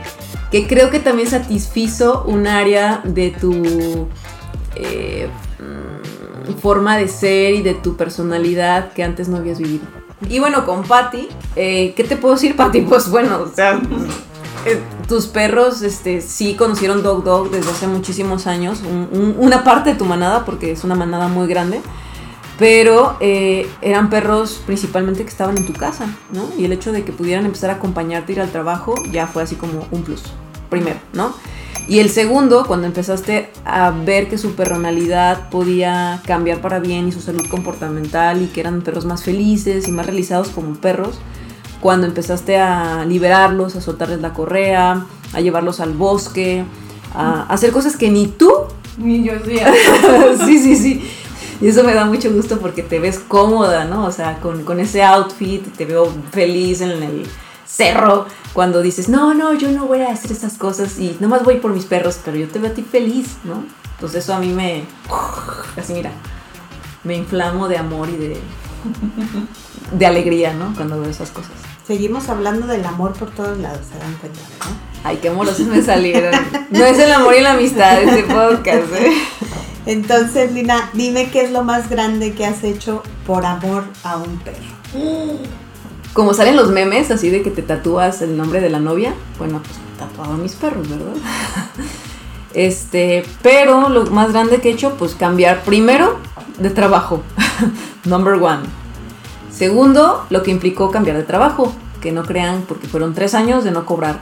que 0.52 0.68
creo 0.68 0.90
que 0.90 1.00
también 1.00 1.30
satisfizo 1.30 2.24
un 2.28 2.48
área 2.48 3.02
de 3.04 3.32
tu 3.32 4.08
eh, 4.76 5.28
mm, 5.60 6.54
forma 6.60 6.98
de 6.98 7.08
ser 7.08 7.56
y 7.56 7.62
de 7.62 7.74
tu 7.74 7.96
personalidad 7.96 8.94
que 8.94 9.04
antes 9.04 9.28
no 9.28 9.38
habías 9.38 9.60
vivido. 9.60 9.86
Y 10.30 10.40
bueno, 10.40 10.66
con 10.66 10.84
Patty, 10.84 11.28
eh, 11.56 11.94
¿qué 11.96 12.04
te 12.04 12.16
puedo 12.16 12.36
decir, 12.36 12.56
Patty? 12.56 12.82
Pues 12.82 13.10
bueno, 13.10 13.42
o 13.42 13.54
sea, 13.54 13.74
eh, 14.66 14.80
tus 15.08 15.28
perros 15.28 15.82
este, 15.82 16.22
sí 16.22 16.56
conocieron 16.56 17.04
Dog 17.04 17.24
Dog 17.24 17.52
desde 17.52 17.70
hace 17.72 17.88
muchísimos 17.88 18.48
años, 18.48 18.80
un- 18.82 19.10
un- 19.12 19.36
una 19.38 19.64
parte 19.64 19.92
de 19.92 19.96
tu 19.96 20.06
manada, 20.06 20.46
porque 20.46 20.72
es 20.72 20.84
una 20.84 20.96
manada 20.96 21.28
muy 21.28 21.48
grande, 21.48 21.82
pero 22.58 23.18
eh, 23.20 23.68
eran 23.82 24.10
perros 24.10 24.62
principalmente 24.66 25.24
que 25.24 25.30
estaban 25.30 25.58
en 25.58 25.66
tu 25.66 25.74
casa, 25.74 26.08
¿no? 26.32 26.48
Y 26.58 26.66
el 26.66 26.72
hecho 26.72 26.92
de 26.92 27.04
que 27.04 27.12
pudieran 27.12 27.46
empezar 27.46 27.70
a 27.70 27.74
acompañarte 27.74 28.32
ir 28.32 28.42
al 28.42 28.50
trabajo 28.52 28.96
ya 29.12 29.28
fue 29.28 29.44
así 29.44 29.56
como 29.56 29.86
un 29.92 30.04
plus, 30.04 30.24
primero, 30.70 30.98
¿no? 31.14 31.34
Y 31.88 32.00
el 32.00 32.10
segundo, 32.10 32.66
cuando 32.66 32.88
empezaste 32.88 33.52
a 33.64 33.92
ver 33.92 34.28
que 34.28 34.40
su 34.40 34.56
personalidad 34.56 35.50
podía 35.50 36.20
cambiar 36.26 36.60
para 36.62 36.80
bien 36.80 37.08
y 37.08 37.12
su 37.12 37.22
salud 37.22 37.44
comportamental 37.52 38.42
y 38.42 38.48
que 38.48 38.62
eran 38.62 38.82
perros 38.82 39.06
más 39.06 39.22
felices 39.24 39.88
y 39.88 39.92
más 39.92 40.06
realizados 40.08 40.48
como 40.50 40.74
perros, 40.76 41.20
cuando 41.86 42.08
empezaste 42.08 42.58
a 42.58 43.06
liberarlos, 43.06 43.76
a 43.76 43.80
soltarles 43.80 44.20
la 44.20 44.34
correa, 44.34 45.06
a 45.34 45.40
llevarlos 45.40 45.80
al 45.80 45.94
bosque, 45.94 46.66
a 47.14 47.44
hacer 47.44 47.72
cosas 47.72 47.96
que 47.96 48.10
ni 48.10 48.26
tú 48.26 48.52
Ni 48.98 49.24
yo 49.24 49.34
sí. 49.46 49.60
sí, 50.48 50.58
sí, 50.58 50.76
sí. 50.78 51.12
Y 51.62 51.68
eso 51.68 51.84
me 51.84 51.94
da 51.94 52.06
mucho 52.06 52.32
gusto 52.34 52.58
porque 52.58 52.82
te 52.82 52.98
ves 52.98 53.20
cómoda, 53.20 53.86
¿no? 53.86 54.06
O 54.06 54.12
sea, 54.12 54.40
con, 54.40 54.64
con 54.64 54.80
ese 54.80 55.04
outfit, 55.04 55.64
te 55.78 55.86
veo 55.86 56.12
feliz 56.32 56.82
en 56.82 57.04
el 57.04 57.28
cerro 57.68 58.26
cuando 58.54 58.82
dices, 58.82 59.08
no, 59.08 59.36
no, 59.36 59.54
yo 59.54 59.70
no 59.70 59.86
voy 59.86 60.02
a 60.02 60.12
hacer 60.12 60.32
esas 60.32 60.58
cosas 60.58 60.98
y 60.98 61.16
nomás 61.20 61.44
voy 61.44 61.58
por 61.58 61.72
mis 61.72 61.86
perros, 61.86 62.20
pero 62.26 62.36
yo 62.36 62.48
te 62.48 62.58
veo 62.58 62.72
a 62.72 62.74
ti 62.74 62.82
feliz, 62.82 63.38
¿no? 63.44 63.64
Entonces 63.92 64.24
eso 64.24 64.34
a 64.34 64.40
mí 64.40 64.52
me... 64.52 64.86
Así 65.78 65.94
mira, 65.94 66.10
me 67.04 67.16
inflamo 67.16 67.68
de 67.68 67.78
amor 67.78 68.10
y 68.10 68.18
de... 68.18 68.40
de 69.92 70.06
alegría, 70.08 70.52
¿no? 70.56 70.74
Cuando 70.76 71.00
veo 71.00 71.12
esas 71.12 71.30
cosas. 71.30 71.75
Seguimos 71.86 72.30
hablando 72.30 72.66
del 72.66 72.84
amor 72.84 73.14
por 73.14 73.30
todos 73.30 73.60
lados, 73.60 73.82
se 73.92 74.00
dan 74.00 74.16
cuenta, 74.16 74.40
¿no? 74.40 74.76
Ay, 75.04 75.20
qué 75.22 75.30
amorosos 75.30 75.68
me 75.68 75.84
salieron. 75.84 76.34
No 76.72 76.84
es 76.84 76.98
el 76.98 77.12
amor 77.12 77.36
y 77.36 77.42
la 77.42 77.52
amistad 77.52 78.02
este 78.02 78.24
podcast, 78.24 78.92
¿eh? 78.96 79.14
Entonces, 79.86 80.52
Lina, 80.52 80.90
dime 80.94 81.30
qué 81.30 81.44
es 81.44 81.52
lo 81.52 81.64
más 81.64 81.88
grande 81.88 82.34
que 82.34 82.44
has 82.44 82.64
hecho 82.64 83.04
por 83.28 83.46
amor 83.46 83.84
a 84.04 84.18
un 84.18 84.40
perro. 84.40 84.58
Como 86.14 86.34
salen 86.34 86.56
los 86.56 86.72
memes, 86.72 87.12
así 87.12 87.30
de 87.30 87.44
que 87.44 87.52
te 87.52 87.62
tatúas 87.62 88.24
el 88.24 88.36
nombre 88.36 88.62
de 88.62 88.72
la 88.72 88.80
novia, 88.80 89.14
bueno, 89.38 89.62
pues 89.62 89.78
me 89.78 90.00
tatuaba 90.00 90.34
a 90.34 90.38
mis 90.38 90.54
perros, 90.54 90.90
¿verdad? 90.90 91.14
Este, 92.56 93.24
pero 93.44 93.90
lo 93.90 94.06
más 94.08 94.32
grande 94.32 94.60
que 94.60 94.70
he 94.70 94.72
hecho, 94.72 94.96
pues 94.96 95.14
cambiar 95.14 95.62
primero 95.64 96.18
de 96.58 96.70
trabajo, 96.72 97.22
number 98.06 98.42
one. 98.42 98.85
Segundo, 99.56 100.26
lo 100.30 100.44
que 100.44 100.52
implicó 100.52 100.92
cambiar 100.92 101.16
de 101.16 101.24
trabajo, 101.24 101.74
que 102.02 102.12
no 102.12 102.24
crean, 102.24 102.64
porque 102.68 102.88
fueron 102.88 103.14
tres 103.14 103.34
años 103.34 103.64
de 103.64 103.72
no 103.72 103.86
cobrar 103.86 104.20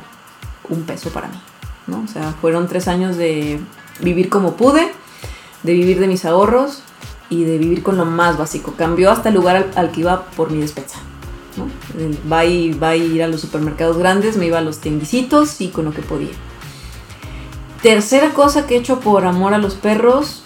un 0.69 0.83
peso 0.83 1.09
para 1.09 1.27
mí, 1.27 1.41
¿no? 1.87 2.03
O 2.03 2.07
sea, 2.07 2.35
fueron 2.39 2.67
tres 2.67 2.87
años 2.87 3.17
de 3.17 3.59
vivir 3.99 4.29
como 4.29 4.53
pude, 4.53 4.91
de 5.63 5.73
vivir 5.73 5.99
de 5.99 6.07
mis 6.07 6.23
ahorros 6.25 6.83
y 7.29 7.45
de 7.45 7.57
vivir 7.57 7.81
con 7.81 7.97
lo 7.97 8.05
más 8.05 8.37
básico. 8.37 8.75
Cambió 8.77 9.09
hasta 9.09 9.29
el 9.29 9.35
lugar 9.35 9.71
al, 9.75 9.91
que 9.91 10.01
iba 10.01 10.25
por 10.25 10.51
mi 10.51 10.59
despensa. 10.59 10.99
¿no? 11.57 11.67
Va 12.31 12.45
y, 12.45 12.73
va 12.73 12.89
a 12.89 12.95
ir 12.95 13.23
a 13.23 13.27
los 13.27 13.41
supermercados 13.41 13.97
grandes, 13.97 14.37
me 14.37 14.45
iba 14.45 14.59
a 14.59 14.61
los 14.61 14.79
tiendicitos 14.79 15.61
y 15.61 15.69
con 15.69 15.85
lo 15.85 15.93
que 15.93 16.03
podía. 16.03 16.33
Tercera 17.81 18.33
cosa 18.33 18.67
que 18.67 18.75
he 18.75 18.77
hecho 18.77 18.99
por 18.99 19.25
amor 19.25 19.55
a 19.55 19.57
los 19.57 19.73
perros, 19.73 20.42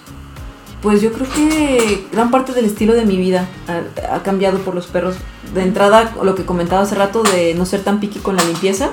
pues 0.87 1.01
yo 1.01 1.11
creo 1.11 1.27
que 1.29 2.07
gran 2.13 2.31
parte 2.31 2.53
del 2.53 2.63
estilo 2.63 2.93
de 2.93 3.05
mi 3.05 3.17
vida 3.17 3.49
ha, 4.09 4.23
cambiado 4.23 4.59
por 4.59 4.73
los 4.73 4.87
perros. 4.87 5.17
De 5.53 5.61
entrada, 5.61 6.13
lo 6.23 6.33
que 6.33 6.45
comentaba 6.45 6.83
hace 6.83 6.95
rato 6.95 7.23
de 7.23 7.53
no 7.55 7.65
ser 7.65 7.83
tan 7.83 7.99
piqui 7.99 8.19
con 8.19 8.37
la 8.37 8.43
limpieza. 8.45 8.91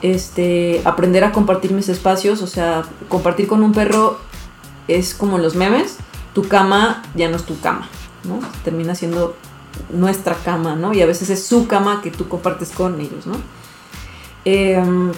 Este, 0.00 0.80
aprender 0.86 1.22
a 1.22 1.30
compartir 1.30 1.72
mis 1.72 1.90
espacios, 1.90 2.40
o 2.40 2.46
sea, 2.46 2.84
compartir 3.10 3.46
con 3.46 3.62
un 3.62 3.72
perro 3.72 4.18
es 4.88 5.12
como 5.12 5.36
en 5.36 5.42
los 5.42 5.56
memes, 5.56 5.98
tu 6.32 6.48
cama 6.48 7.02
ya 7.14 7.28
no 7.28 7.36
es 7.36 7.44
tu 7.44 7.60
cama, 7.60 7.86
¿no? 8.24 8.40
Termina 8.64 8.94
siendo 8.94 9.36
nuestra 9.90 10.34
cama, 10.36 10.74
¿no? 10.74 10.94
Y 10.94 11.02
a 11.02 11.06
veces 11.06 11.28
es 11.28 11.46
su 11.46 11.66
cama 11.66 12.00
que 12.00 12.12
tú 12.12 12.30
compartes 12.30 12.70
con 12.70 12.98
ellos, 12.98 13.26
¿no? 13.26 13.34
Em, 14.46 15.12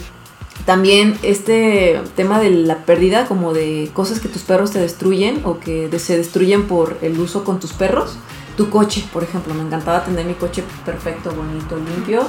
también 0.67 1.17
este 1.23 2.01
tema 2.17 2.39
de 2.41 2.51
la 2.51 2.79
pérdida, 2.85 3.25
como 3.27 3.55
de 3.55 3.89
cosas 3.95 4.21
que 4.21 4.29
tus 4.29 4.43
perros 4.43 4.73
te 4.73 4.81
destruyen 4.81 5.41
o 5.45 5.59
que 5.61 5.89
se 5.99 6.17
destruyen 6.19 6.67
por 6.67 6.99
el 7.03 7.19
uso 7.19 7.45
con 7.45 7.59
tus 7.61 7.73
perros. 7.73 8.17
Tu 8.57 8.71
coche, 8.71 9.05
por 9.13 9.23
ejemplo, 9.23 9.53
me 9.55 9.61
encantaba 9.63 10.03
tener 10.05 10.25
mi 10.25 10.33
coche 10.35 10.65
perfecto, 10.85 11.31
bonito, 11.31 11.77
limpio. 11.77 12.23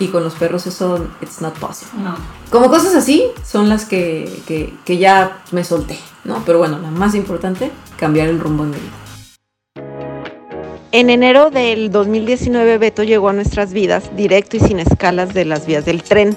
Y 0.00 0.08
con 0.08 0.22
los 0.24 0.34
perros 0.34 0.66
eso, 0.66 1.06
it's 1.20 1.40
not 1.40 1.58
possible. 1.58 2.02
No. 2.02 2.14
Como 2.50 2.68
cosas 2.70 2.94
así 2.94 3.24
son 3.44 3.68
las 3.68 3.84
que, 3.84 4.32
que- 4.46 4.72
que 4.84 4.96
ya 4.98 5.42
me 5.50 5.62
solté, 5.64 5.98
¿no? 6.24 6.42
Pero 6.46 6.58
bueno, 6.58 6.78
la 6.78 6.90
más 6.90 7.14
importante, 7.16 7.70
cambiar 7.98 8.28
el 8.28 8.38
rumbo 8.40 8.62
en 8.64 8.70
mi 8.70 8.76
vida. 8.76 8.92
En 10.92 11.10
enero 11.10 11.50
del 11.50 11.90
2019 11.90 12.78
Beto 12.78 13.02
llegó 13.02 13.30
a 13.30 13.32
nuestras 13.32 13.72
vidas 13.72 14.14
directo 14.16 14.56
y 14.58 14.60
sin 14.60 14.78
escalas 14.78 15.34
de 15.34 15.44
las 15.46 15.66
vías 15.66 15.84
del 15.84 16.02
tren. 16.02 16.36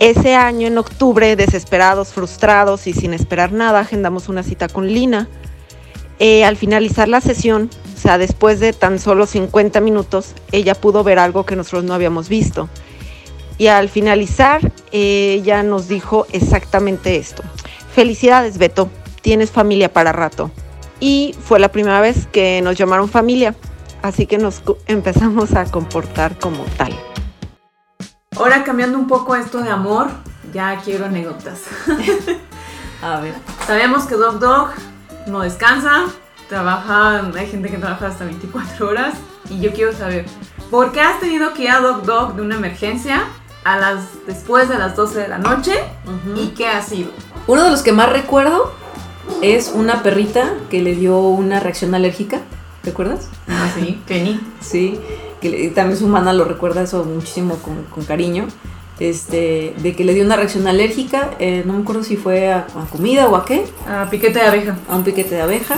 Ese 0.00 0.34
año, 0.34 0.66
en 0.66 0.78
octubre, 0.78 1.36
desesperados, 1.36 2.08
frustrados 2.08 2.86
y 2.86 2.94
sin 2.94 3.12
esperar 3.12 3.52
nada, 3.52 3.80
agendamos 3.80 4.30
una 4.30 4.42
cita 4.42 4.66
con 4.66 4.86
Lina. 4.88 5.28
Eh, 6.18 6.42
al 6.42 6.56
finalizar 6.56 7.06
la 7.06 7.20
sesión, 7.20 7.68
o 7.94 7.98
sea, 7.98 8.16
después 8.16 8.60
de 8.60 8.72
tan 8.72 8.98
solo 8.98 9.26
50 9.26 9.78
minutos, 9.82 10.34
ella 10.52 10.74
pudo 10.74 11.04
ver 11.04 11.18
algo 11.18 11.44
que 11.44 11.54
nosotros 11.54 11.84
no 11.84 11.92
habíamos 11.92 12.30
visto. 12.30 12.70
Y 13.58 13.66
al 13.66 13.90
finalizar, 13.90 14.72
ella 14.90 15.62
nos 15.62 15.86
dijo 15.86 16.26
exactamente 16.32 17.16
esto. 17.16 17.42
Felicidades, 17.94 18.56
Beto, 18.56 18.88
tienes 19.20 19.50
familia 19.50 19.92
para 19.92 20.12
rato 20.12 20.50
y 20.98 21.34
fue 21.44 21.60
la 21.60 21.72
primera 21.72 22.00
vez 22.00 22.26
que 22.26 22.62
nos 22.62 22.78
llamaron 22.78 23.10
familia, 23.10 23.54
así 24.00 24.24
que 24.24 24.38
nos 24.38 24.62
empezamos 24.86 25.52
a 25.52 25.66
comportar 25.66 26.38
como 26.38 26.64
tal. 26.78 26.94
Ahora 28.36 28.62
cambiando 28.62 28.96
un 28.96 29.08
poco 29.08 29.34
esto 29.34 29.60
de 29.60 29.70
amor, 29.70 30.08
ya 30.52 30.80
quiero 30.84 31.06
anécdotas. 31.06 31.62
A 33.02 33.20
ver. 33.20 33.34
Sabemos 33.66 34.04
que 34.04 34.14
Dog 34.14 34.38
Dog 34.38 34.68
no 35.26 35.40
descansa, 35.40 36.04
trabaja, 36.48 37.28
hay 37.36 37.48
gente 37.48 37.68
que 37.70 37.76
trabaja 37.76 38.06
hasta 38.06 38.24
24 38.24 38.88
horas 38.88 39.14
y 39.48 39.60
yo 39.60 39.72
quiero 39.72 39.92
saber, 39.92 40.26
¿por 40.70 40.92
qué 40.92 41.00
has 41.00 41.18
tenido 41.18 41.54
que 41.54 41.64
ir 41.64 41.70
a 41.70 41.80
Dog 41.80 42.04
Dog 42.04 42.36
de 42.36 42.42
una 42.42 42.54
emergencia 42.54 43.24
a 43.64 43.76
las 43.78 44.24
después 44.28 44.68
de 44.68 44.78
las 44.78 44.94
12 44.94 45.18
de 45.18 45.28
la 45.28 45.38
noche 45.38 45.72
y 46.36 46.50
qué 46.50 46.68
ha 46.68 46.82
sido? 46.82 47.10
Uno 47.48 47.64
de 47.64 47.70
los 47.70 47.82
que 47.82 47.90
más 47.90 48.10
recuerdo 48.12 48.72
es 49.42 49.72
una 49.74 50.04
perrita 50.04 50.52
que 50.70 50.80
le 50.82 50.94
dio 50.94 51.18
una 51.18 51.58
reacción 51.58 51.96
alérgica. 51.96 52.42
¿Te 52.82 52.90
acuerdas? 52.90 53.28
Ah, 53.48 53.68
sí, 53.74 54.00
Kenny. 54.06 54.40
Sí, 54.60 55.00
que 55.40 55.70
también 55.74 55.98
su 55.98 56.06
humana 56.06 56.32
lo 56.32 56.44
recuerda 56.44 56.82
eso 56.82 57.04
muchísimo 57.04 57.56
con, 57.56 57.84
con 57.84 58.04
cariño. 58.04 58.46
Este, 58.98 59.74
de 59.82 59.96
que 59.96 60.04
le 60.04 60.12
dio 60.12 60.24
una 60.24 60.36
reacción 60.36 60.66
alérgica, 60.66 61.30
eh, 61.38 61.62
no 61.64 61.72
me 61.72 61.80
acuerdo 61.82 62.02
si 62.04 62.16
fue 62.18 62.52
a, 62.52 62.66
a 62.76 62.84
comida 62.90 63.28
o 63.28 63.36
a 63.36 63.46
qué, 63.46 63.64
Ah, 63.88 64.06
piquete 64.10 64.38
de 64.40 64.44
abeja. 64.46 64.76
a 64.90 64.96
un 64.96 65.04
piquete 65.04 65.34
de 65.36 65.40
abeja. 65.40 65.76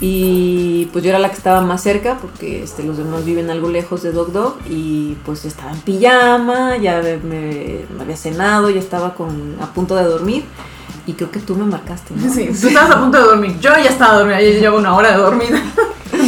Y 0.00 0.86
pues 0.92 1.04
yo 1.04 1.10
era 1.10 1.18
la 1.18 1.30
que 1.30 1.36
estaba 1.36 1.60
más 1.60 1.82
cerca 1.82 2.18
porque 2.20 2.62
este, 2.64 2.82
los 2.82 2.96
demás 2.96 3.24
viven 3.24 3.50
algo 3.50 3.68
lejos 3.68 4.02
de 4.02 4.12
Dog 4.12 4.32
Dog 4.32 4.56
y 4.68 5.16
pues 5.24 5.44
estaba 5.44 5.70
en 5.72 5.80
pijama, 5.80 6.76
ya 6.76 7.00
me, 7.00 7.16
me- 7.18 7.80
me 7.96 8.02
había 8.02 8.16
cenado, 8.16 8.70
ya 8.70 8.80
estaba 8.80 9.14
con, 9.14 9.56
a 9.60 9.72
punto 9.72 9.94
de 9.96 10.04
dormir 10.04 10.44
y 11.06 11.12
creo 11.14 11.30
que 11.30 11.38
tú 11.40 11.54
me 11.54 11.64
marcaste. 11.64 12.12
¿no? 12.14 12.32
Sí, 12.32 12.50
tú 12.60 12.68
estabas 12.68 12.96
a 12.96 13.00
punto 13.00 13.18
de 13.18 13.24
dormir. 13.24 13.56
Yo 13.60 13.70
ya 13.82 13.90
estaba 13.90 14.14
dormida, 14.18 14.40
yo 14.42 14.50
llevo 14.60 14.78
una 14.78 14.94
hora 14.96 15.12
de 15.12 15.16
dormida. 15.18 15.62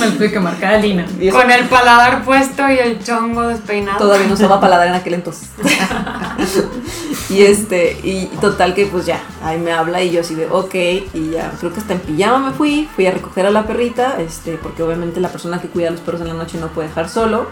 Me 0.06 0.12
lo 0.12 0.18
tuve 0.18 0.30
que 0.30 0.40
marcar 0.40 0.74
a 0.74 0.78
Lina. 0.78 1.04
Con 1.32 1.50
el 1.50 1.64
paladar 1.66 2.24
puesto 2.24 2.68
y 2.70 2.78
el 2.78 3.02
chongo 3.02 3.48
despeinado. 3.48 3.98
todavía 3.98 4.26
no 4.26 4.34
usaba 4.34 4.60
paladar 4.60 4.88
en 4.88 4.94
aquel 4.94 5.14
entonces. 5.14 5.48
y 7.30 7.42
este, 7.42 7.98
y 8.02 8.26
total 8.40 8.74
que 8.74 8.86
pues 8.86 9.06
ya, 9.06 9.20
ahí 9.42 9.58
me 9.58 9.72
habla 9.72 10.02
y 10.02 10.12
yo 10.12 10.20
así 10.20 10.34
de, 10.34 10.48
ok, 10.48 10.74
y 10.74 11.30
ya, 11.32 11.52
creo 11.58 11.72
que 11.72 11.80
hasta 11.80 11.94
en 11.94 12.00
pijama 12.00 12.50
me 12.50 12.52
fui, 12.52 12.88
fui 12.94 13.06
a 13.06 13.10
recoger 13.10 13.46
a 13.46 13.50
la 13.50 13.66
perrita, 13.66 14.20
este, 14.20 14.58
porque 14.58 14.82
obviamente 14.82 15.20
la 15.20 15.28
persona 15.28 15.60
que 15.60 15.68
cuida 15.68 15.88
a 15.88 15.90
los 15.90 16.00
perros 16.00 16.20
en 16.20 16.28
la 16.28 16.34
noche 16.34 16.58
no 16.58 16.68
puede 16.68 16.88
dejar 16.88 17.08
solo. 17.08 17.48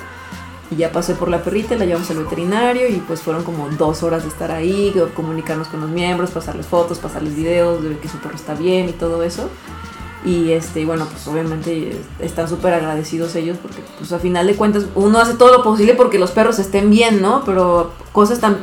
Y 0.70 0.76
ya 0.76 0.90
pasé 0.90 1.14
por 1.14 1.28
la 1.28 1.42
perrita, 1.42 1.76
la 1.76 1.84
llevamos 1.84 2.10
al 2.10 2.18
veterinario 2.18 2.88
y 2.88 2.94
pues 3.06 3.20
fueron 3.20 3.44
como 3.44 3.68
dos 3.68 4.02
horas 4.02 4.22
de 4.22 4.28
estar 4.28 4.50
ahí, 4.50 4.94
comunicarnos 5.14 5.68
con 5.68 5.80
los 5.80 5.90
miembros, 5.90 6.30
pasarles 6.30 6.66
fotos, 6.66 6.98
pasarles 6.98 7.36
videos, 7.36 7.82
de 7.82 7.90
ver 7.90 7.98
que 7.98 8.08
su 8.08 8.18
perro 8.18 8.34
está 8.34 8.54
bien 8.54 8.88
y 8.88 8.92
todo 8.92 9.22
eso. 9.22 9.50
Y 10.24 10.52
este, 10.52 10.87
bueno, 10.87 11.06
pues 11.10 11.26
obviamente 11.28 12.00
están 12.18 12.48
súper 12.48 12.72
agradecidos 12.72 13.34
ellos 13.37 13.58
porque 13.60 13.82
pues 13.98 14.10
a 14.12 14.18
final 14.18 14.46
de 14.46 14.56
cuentas 14.56 14.87
uno 14.94 15.18
hace 15.18 15.34
todo 15.34 15.52
lo 15.52 15.62
posible 15.62 15.94
porque 15.94 16.18
los 16.18 16.30
perros 16.30 16.58
estén 16.58 16.90
bien, 16.90 17.20
¿no? 17.20 17.44
Pero 17.44 17.92
cosas 18.12 18.40
tan 18.40 18.58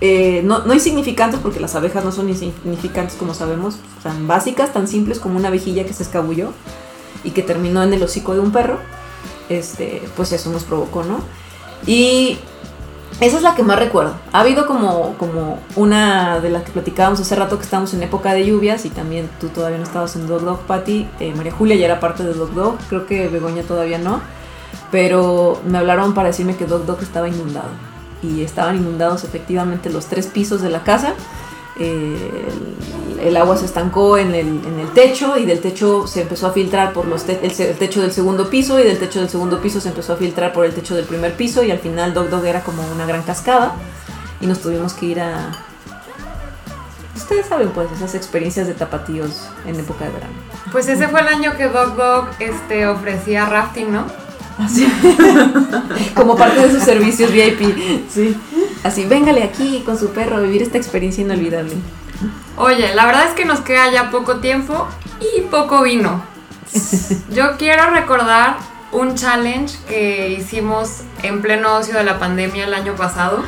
eh, 0.00 0.42
no, 0.44 0.62
insignificantes 0.72 1.40
porque 1.40 1.58
las 1.58 1.74
abejas 1.74 2.04
no 2.04 2.12
son 2.12 2.28
insignificantes 2.28 3.16
como 3.16 3.34
sabemos, 3.34 3.76
tan 4.04 4.28
básicas, 4.28 4.72
tan 4.72 4.86
simples 4.86 5.18
como 5.18 5.36
una 5.36 5.50
vejilla 5.50 5.84
que 5.84 5.92
se 5.92 6.04
escabulló 6.04 6.52
y 7.24 7.32
que 7.32 7.42
terminó 7.42 7.82
en 7.82 7.92
el 7.92 8.02
hocico 8.02 8.32
de 8.34 8.40
un 8.40 8.52
perro, 8.52 8.78
este, 9.48 10.02
pues 10.16 10.30
eso 10.30 10.50
nos 10.50 10.62
provocó, 10.62 11.02
¿no? 11.02 11.18
Y 11.84 12.38
esa 13.20 13.36
es 13.36 13.42
la 13.42 13.54
que 13.56 13.64
más 13.64 13.78
recuerdo. 13.78 14.14
Ha 14.32 14.40
habido 14.40 14.66
como, 14.66 15.14
como 15.18 15.58
una 15.74 16.38
de 16.40 16.50
las 16.50 16.62
que 16.62 16.70
platicábamos 16.70 17.18
hace 17.18 17.34
rato 17.34 17.58
que 17.58 17.64
estamos 17.64 17.92
en 17.92 18.02
época 18.02 18.32
de 18.32 18.46
lluvias 18.46 18.84
y 18.84 18.90
también 18.90 19.28
tú 19.40 19.48
todavía 19.48 19.78
no 19.78 19.84
estabas 19.84 20.14
en 20.14 20.28
Dog 20.28 20.42
Dog 20.42 20.60
Patty. 20.60 21.08
Eh, 21.18 21.34
María 21.34 21.52
Julia 21.52 21.74
ya 21.74 21.86
era 21.86 22.00
parte 22.00 22.22
de 22.22 22.32
Dog 22.32 22.54
Dog, 22.54 22.78
creo 22.88 23.06
que 23.06 23.28
Begoña 23.28 23.62
todavía 23.64 23.98
no. 23.98 24.20
Pero 24.92 25.60
me 25.66 25.78
hablaron 25.78 26.14
para 26.14 26.28
decirme 26.28 26.56
que 26.56 26.66
Dog 26.66 26.86
Dog 26.86 27.02
estaba 27.02 27.28
inundado. 27.28 27.70
Y 28.22 28.42
estaban 28.42 28.76
inundados 28.76 29.24
efectivamente 29.24 29.90
los 29.90 30.06
tres 30.06 30.28
pisos 30.28 30.62
de 30.62 30.70
la 30.70 30.84
casa. 30.84 31.14
Eh, 31.80 32.48
el, 33.22 33.36
agua 33.36 33.56
se 33.56 33.64
estancó 33.66 34.16
en 34.18 34.34
el, 34.34 34.46
en 34.46 34.78
el 34.80 34.88
techo 34.94 35.36
y 35.38 35.46
del 35.46 35.60
techo 35.60 36.06
se 36.06 36.22
empezó 36.22 36.46
a 36.48 36.52
filtrar 36.52 36.92
por 36.92 37.06
los 37.06 37.24
te- 37.24 37.38
el, 37.44 37.52
el 37.60 37.76
techo 37.76 38.00
del 38.00 38.12
segundo 38.12 38.48
piso 38.50 38.78
y 38.80 38.84
del 38.84 38.98
techo 38.98 39.20
del 39.20 39.28
segundo 39.28 39.60
piso 39.60 39.80
se 39.80 39.88
empezó 39.88 40.12
a 40.12 40.16
filtrar 40.16 40.52
por 40.52 40.64
el 40.64 40.72
techo 40.74 40.94
del 40.96 41.04
primer 41.04 41.34
piso 41.34 41.62
y 41.62 41.70
al 41.70 41.78
final 41.78 42.14
Dog 42.14 42.30
Dog 42.30 42.44
era 42.46 42.62
como 42.62 42.82
una 42.92 43.06
gran 43.06 43.22
cascada 43.22 43.74
y 44.40 44.46
nos 44.46 44.60
tuvimos 44.60 44.92
que 44.94 45.06
ir 45.06 45.20
a... 45.20 45.50
Ustedes 47.16 47.46
saben 47.46 47.70
pues 47.70 47.90
esas 47.92 48.14
experiencias 48.14 48.66
de 48.66 48.74
tapatíos 48.74 49.48
en 49.66 49.78
época 49.78 50.04
de 50.04 50.10
verano. 50.12 50.32
Pues 50.72 50.88
ese 50.88 51.08
fue 51.08 51.20
el 51.20 51.28
año 51.28 51.56
que 51.56 51.68
Dog 51.68 51.96
Dog 51.96 52.28
este, 52.38 52.86
ofrecía 52.86 53.46
rafting, 53.46 53.92
¿no? 53.92 54.04
Como 56.14 56.36
parte 56.36 56.60
de 56.60 56.72
sus 56.72 56.82
servicios 56.82 57.30
VIP. 57.32 58.08
Sí. 58.10 58.36
Así, 58.82 59.04
véngale 59.04 59.42
aquí 59.42 59.82
con 59.84 59.98
su 59.98 60.10
perro 60.10 60.36
a 60.36 60.40
vivir 60.40 60.62
esta 60.62 60.78
experiencia 60.78 61.22
inolvidable. 61.22 61.74
Oye, 62.56 62.94
la 62.94 63.06
verdad 63.06 63.28
es 63.28 63.34
que 63.34 63.44
nos 63.44 63.60
queda 63.60 63.90
ya 63.90 64.10
poco 64.10 64.38
tiempo 64.38 64.88
y 65.20 65.42
poco 65.42 65.82
vino. 65.82 66.22
Yo 67.30 67.56
quiero 67.56 67.90
recordar 67.90 68.56
un 68.90 69.14
challenge 69.14 69.76
que 69.88 70.30
hicimos 70.30 71.02
en 71.22 71.42
pleno 71.42 71.76
ocio 71.76 71.94
de 71.94 72.04
la 72.04 72.18
pandemia 72.18 72.64
el 72.64 72.74
año 72.74 72.94
pasado, 72.96 73.44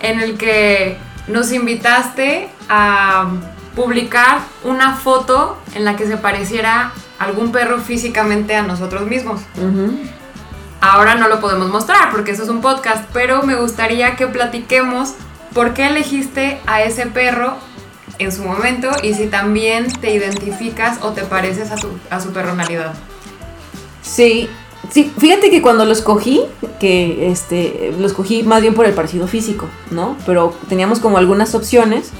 en 0.00 0.20
el 0.20 0.36
que 0.36 0.98
nos 1.28 1.52
invitaste 1.52 2.50
a 2.68 3.28
publicar 3.74 4.40
una 4.64 4.94
foto 4.94 5.56
en 5.74 5.84
la 5.84 5.96
que 5.96 6.06
se 6.06 6.16
pareciera 6.16 6.92
algún 7.18 7.52
perro 7.52 7.78
físicamente 7.78 8.54
a 8.56 8.62
nosotros 8.62 9.02
mismos. 9.06 9.40
Ahora 10.80 11.14
no 11.14 11.28
lo 11.28 11.40
podemos 11.40 11.70
mostrar 11.70 12.10
porque 12.10 12.32
eso 12.32 12.42
es 12.42 12.48
un 12.48 12.60
podcast, 12.60 13.04
pero 13.12 13.42
me 13.42 13.54
gustaría 13.54 14.16
que 14.16 14.26
platiquemos 14.26 15.14
por 15.54 15.72
qué 15.72 15.86
elegiste 15.86 16.60
a 16.66 16.82
ese 16.82 17.06
perro 17.06 17.54
en 18.18 18.30
su 18.32 18.42
momento 18.44 18.90
y 19.02 19.14
si 19.14 19.26
también 19.26 19.90
te 20.00 20.12
identificas 20.14 20.98
o 21.02 21.10
te 21.12 21.22
pareces 21.22 21.70
a, 21.70 21.76
tu- 21.76 21.98
a 22.10 22.20
su 22.20 22.32
personalidad. 22.32 22.92
Sí, 24.02 24.48
sí, 24.90 25.10
fíjate 25.18 25.50
que 25.50 25.62
cuando 25.62 25.84
lo 25.86 25.92
escogí, 25.92 26.42
que 26.78 27.30
este, 27.30 27.94
lo 27.98 28.06
escogí 28.06 28.42
más 28.42 28.60
bien 28.60 28.74
por 28.74 28.84
el 28.84 28.92
parecido 28.92 29.26
físico, 29.26 29.66
¿no? 29.90 30.16
Pero 30.26 30.54
teníamos 30.68 31.00
como 31.00 31.16
algunas 31.16 31.54
opciones 31.54 32.10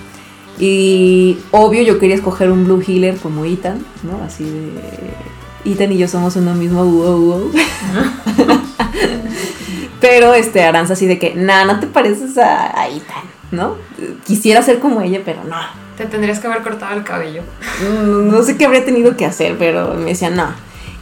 y 0.58 1.38
obvio 1.50 1.82
yo 1.82 1.98
quería 1.98 2.16
escoger 2.16 2.50
un 2.50 2.64
Blue 2.64 2.82
Healer 2.86 3.16
como 3.16 3.44
Ethan, 3.44 3.84
¿no? 4.02 4.22
Así 4.24 4.44
de... 4.44 5.70
Ethan 5.70 5.92
y 5.92 5.98
yo 5.98 6.08
somos 6.08 6.36
uno 6.36 6.54
mismo, 6.54 6.84
wow, 6.84 7.18
wow. 7.18 7.52
Pero 10.00 10.34
este, 10.34 10.62
Aranza 10.62 10.92
así 10.92 11.06
de 11.06 11.18
que, 11.18 11.34
nah, 11.34 11.64
no 11.64 11.80
te 11.80 11.86
pareces 11.86 12.36
a, 12.36 12.78
a 12.78 12.88
Ethan, 12.88 13.24
¿no? 13.50 13.76
Quisiera 14.26 14.62
ser 14.62 14.78
como 14.78 15.00
ella, 15.00 15.22
pero 15.24 15.42
no. 15.44 15.56
Te 15.96 16.04
tendrías 16.06 16.40
que 16.40 16.48
haber 16.48 16.62
cortado 16.62 16.94
el 16.94 17.04
cabello. 17.04 17.42
Mm, 17.80 18.30
no 18.30 18.42
sé 18.42 18.56
qué 18.56 18.66
habría 18.66 18.84
tenido 18.84 19.16
que 19.16 19.24
hacer, 19.24 19.56
pero 19.58 19.94
me 19.94 20.06
decían 20.10 20.36
no. 20.36 20.48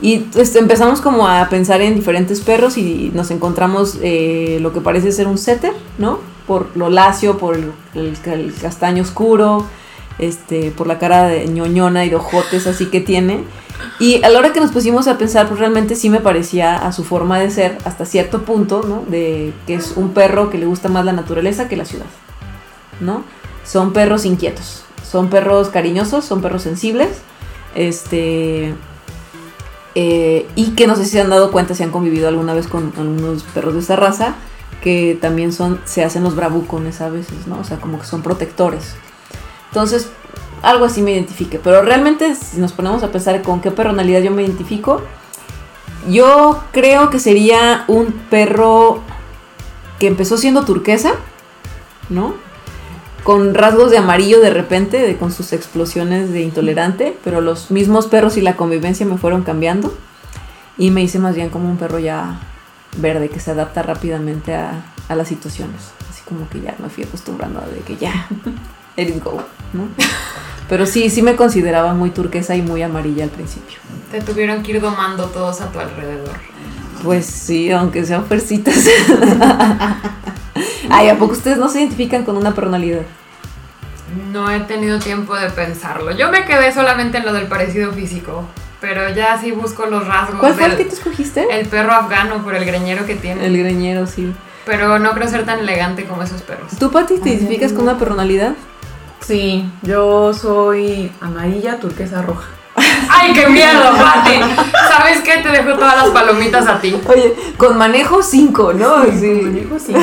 Y 0.01 0.27
este, 0.37 0.59
empezamos 0.59 1.01
como 1.01 1.27
a 1.27 1.49
pensar 1.49 1.81
en 1.81 1.95
diferentes 1.95 2.41
perros 2.41 2.77
y 2.77 3.11
nos 3.15 3.31
encontramos 3.31 3.99
eh, 4.03 4.59
lo 4.61 4.73
que 4.73 4.81
parece 4.81 5.13
ser 5.13 5.27
un 5.29 5.39
setter, 5.39 5.73
¿no? 5.99 6.19
Por 6.47 6.77
lo 6.77 6.91
lacio, 6.91 7.39
por 7.39 7.57
el, 7.57 8.53
castaño 8.61 9.03
oscuro, 9.03 9.67
este, 10.19 10.71
por 10.71 10.87
la 10.87 10.99
cara 10.99 11.29
de 11.29 11.47
ñoñona 11.47 12.05
y 12.05 12.11
de 12.11 12.17
ojotes 12.17 12.67
así 12.67 12.87
que 12.87 13.01
tiene. 13.01 13.45
Y 13.99 14.23
a 14.25 14.29
la 14.29 14.39
hora 14.39 14.53
que 14.53 14.61
nos 14.61 14.73
pusimos 14.73 15.09
a 15.09 15.19
pensar, 15.19 15.49
pues 15.49 15.61
realmente 15.61 15.95
sí 15.95 16.09
me 16.11 16.21
parecía 16.21 16.77
a 16.77 16.93
su 16.93 17.05
forma 17.05 17.39
de 17.39 17.51
ser 17.51 17.79
hasta 17.85 18.05
cierto 18.05 18.43
punto, 18.43 18.83
¿no? 18.83 19.05
De 19.09 19.53
que 19.67 19.75
es 19.75 19.95
un 19.97 20.11
perro 20.11 20.51
que 20.51 20.59
le 20.59 20.67
gusta 20.67 20.89
más 20.89 21.05
la 21.05 21.13
naturaleza 21.13 21.69
que 21.69 21.77
la 21.77 21.85
ciudad, 21.85 22.07
¿no? 23.01 23.25
Son 23.65 23.93
perros 23.93 24.25
inquietos, 24.25 24.85
son 25.09 25.29
perros 25.29 25.69
cariñosos, 25.69 26.25
son 26.25 26.43
perros 26.43 26.63
sensibles, 26.63 27.11
este... 27.75 28.75
eh, 29.95 30.47
y 30.57 30.71
que 30.71 30.87
no 30.87 30.97
sé 30.97 31.05
si 31.05 31.11
se 31.11 31.21
han 31.21 31.31
dado 31.31 31.53
cuenta, 31.53 31.75
si 31.75 31.83
han 31.83 31.91
convivido 31.91 32.29
alguna 32.29 32.55
vez 32.55 32.67
con 32.67 32.93
algunos 32.97 33.43
perros 33.45 33.75
de 33.75 33.81
esa 33.81 33.97
raza, 33.97 34.35
que 34.83 35.17
también 35.19 35.53
son, 35.53 35.81
se 35.85 36.05
hacen 36.05 36.25
los 36.25 36.35
bravucones 36.35 37.01
a 37.01 37.09
veces, 37.09 37.47
¿no? 37.47 37.59
O 37.61 37.65
sea, 37.65 37.79
como 37.79 38.01
que 38.01 38.05
son 38.05 38.23
protectores. 38.23 38.95
Entonces, 39.69 40.09
algo 40.61 40.85
así 40.85 41.03
me 41.03 41.13
identifique. 41.13 41.61
Pero 41.63 41.83
realmente, 41.83 42.35
si 42.35 42.61
nos 42.61 42.73
ponemos 42.73 43.03
a 43.03 43.13
pensar 43.13 43.41
con 43.43 43.61
qué 43.61 43.71
personalidad 43.71 44.21
yo 44.21 44.33
me 44.33 44.43
identifico, 44.43 45.01
yo 46.11 46.63
creo 46.73 47.11
que 47.11 47.21
sería 47.21 47.85
un 47.87 48.07
perro 48.29 49.01
que 50.01 50.09
empezó 50.09 50.37
siendo 50.37 50.65
turquesa, 50.65 51.13
¿no? 52.09 52.35
Con 53.23 53.55
rasgos 53.55 53.93
de 53.93 53.99
amarillo 53.99 54.41
de 54.41 54.51
repente, 54.51 54.99
de, 54.99 55.17
con 55.17 55.31
sus 55.31 55.53
explosiones 55.53 56.33
de 56.33 56.43
intolerante, 56.43 57.17
pero 57.23 57.41
los 57.41 57.71
mismos 57.71 58.09
perros 58.09 58.37
y 58.37 58.41
la 58.41 58.57
convivencia 58.57 59.07
me 59.07 59.17
fueron 59.17 59.43
cambiando. 59.43 59.95
Y 60.77 60.91
me 60.91 61.03
hice 61.03 61.21
más 61.21 61.37
bien 61.37 61.51
como 61.51 61.71
un 61.71 61.77
perro 61.77 62.01
ya 62.01 62.41
verde 62.97 63.29
que 63.29 63.41
se 63.41 63.51
adapta 63.51 63.83
rápidamente 63.83 64.55
a, 64.55 64.85
a 65.09 65.15
las 65.15 65.29
situaciones. 65.29 65.93
Así 66.11 66.23
como 66.29 66.49
que 66.49 66.61
ya 66.61 66.75
me 66.79 66.89
fui 66.89 67.05
acostumbrando 67.05 67.61
a 67.61 67.67
de 67.67 67.81
que 67.81 67.97
ya, 67.97 68.29
let 68.97 69.09
it 69.09 69.23
go, 69.23 69.43
¿no? 69.73 69.89
Pero 70.69 70.87
sí, 70.87 71.11
sí 71.11 71.23
me 71.23 71.37
consideraba 71.37 71.93
muy 71.95 72.11
turquesa 72.11 72.57
y 72.57 72.63
muy 72.63 72.83
amarilla 72.83 73.25
al 73.25 73.31
principio. 73.31 73.79
Te 74.11 74.21
tuvieron 74.21 74.63
que 74.63 74.73
ir 74.73 74.81
domando 74.81 75.27
todos 75.27 75.61
a 75.61 75.71
tu 75.71 75.79
alrededor. 75.79 76.35
Pues 77.03 77.27
sí, 77.27 77.71
aunque 77.71 78.05
sean 78.05 78.25
fuercitas. 78.27 78.77
Ay, 80.91 81.09
¿a 81.09 81.19
poco 81.19 81.33
ustedes 81.33 81.59
no 81.59 81.69
se 81.69 81.81
identifican 81.81 82.25
con 82.25 82.37
una 82.37 82.55
personalidad? 82.55 83.03
No 84.31 84.51
he 84.51 84.61
tenido 84.61 84.99
tiempo 84.99 85.35
de 85.35 85.51
pensarlo. 85.51 86.13
Yo 86.13 86.31
me 86.31 86.45
quedé 86.45 86.73
solamente 86.73 87.19
en 87.19 87.25
lo 87.25 87.33
del 87.33 87.49
parecido 87.49 87.93
físico. 87.93 88.45
Pero 88.83 89.09
ya 89.15 89.41
sí 89.41 89.53
busco 89.53 89.87
los 89.87 90.07
rasgos. 90.07 90.41
¿Cuál 90.41 90.55
fue 90.55 90.65
el 90.65 90.71
del- 90.73 90.79
que 90.79 90.85
tú 90.91 90.97
escogiste? 90.97 91.47
El 91.51 91.67
perro 91.69 91.93
afgano 91.93 92.43
por 92.43 92.55
el 92.55 92.65
greñero 92.67 93.07
que 93.07 93.15
tiene. 93.15 93.47
El 93.47 93.57
greñero, 93.57 94.07
sí. 94.07 94.35
Pero 94.67 94.99
no 94.99 95.13
creo 95.13 95.29
ser 95.29 95.47
tan 95.47 95.61
elegante 95.61 96.05
como 96.05 96.23
esos 96.23 96.43
perros. 96.43 96.73
¿Tú, 96.79 96.91
Pati, 96.91 97.19
te 97.19 97.31
identificas 97.31 97.73
con 97.73 97.85
una 97.85 97.97
personalidad? 97.97 98.53
Sí, 99.21 99.71
yo 99.83 100.35
soy 100.35 101.11
amarilla, 101.21 101.79
turquesa, 101.81 102.23
roja. 102.23 102.49
¡Ay, 103.09 103.33
qué 103.33 103.47
miedo, 103.49 103.83
Pati! 103.97 104.41
¿Sabes 104.89 105.21
qué? 105.21 105.39
Te 105.43 105.49
dejo 105.51 105.75
todas 105.75 105.97
las 105.97 106.09
palomitas 106.09 106.67
a 106.67 106.81
ti. 106.81 107.01
Oye, 107.09 107.35
con 107.57 107.79
manejo 107.79 108.21
5, 108.23 108.73
¿no? 108.75 109.05
Sí. 109.05 109.69
Sí. 109.87 109.95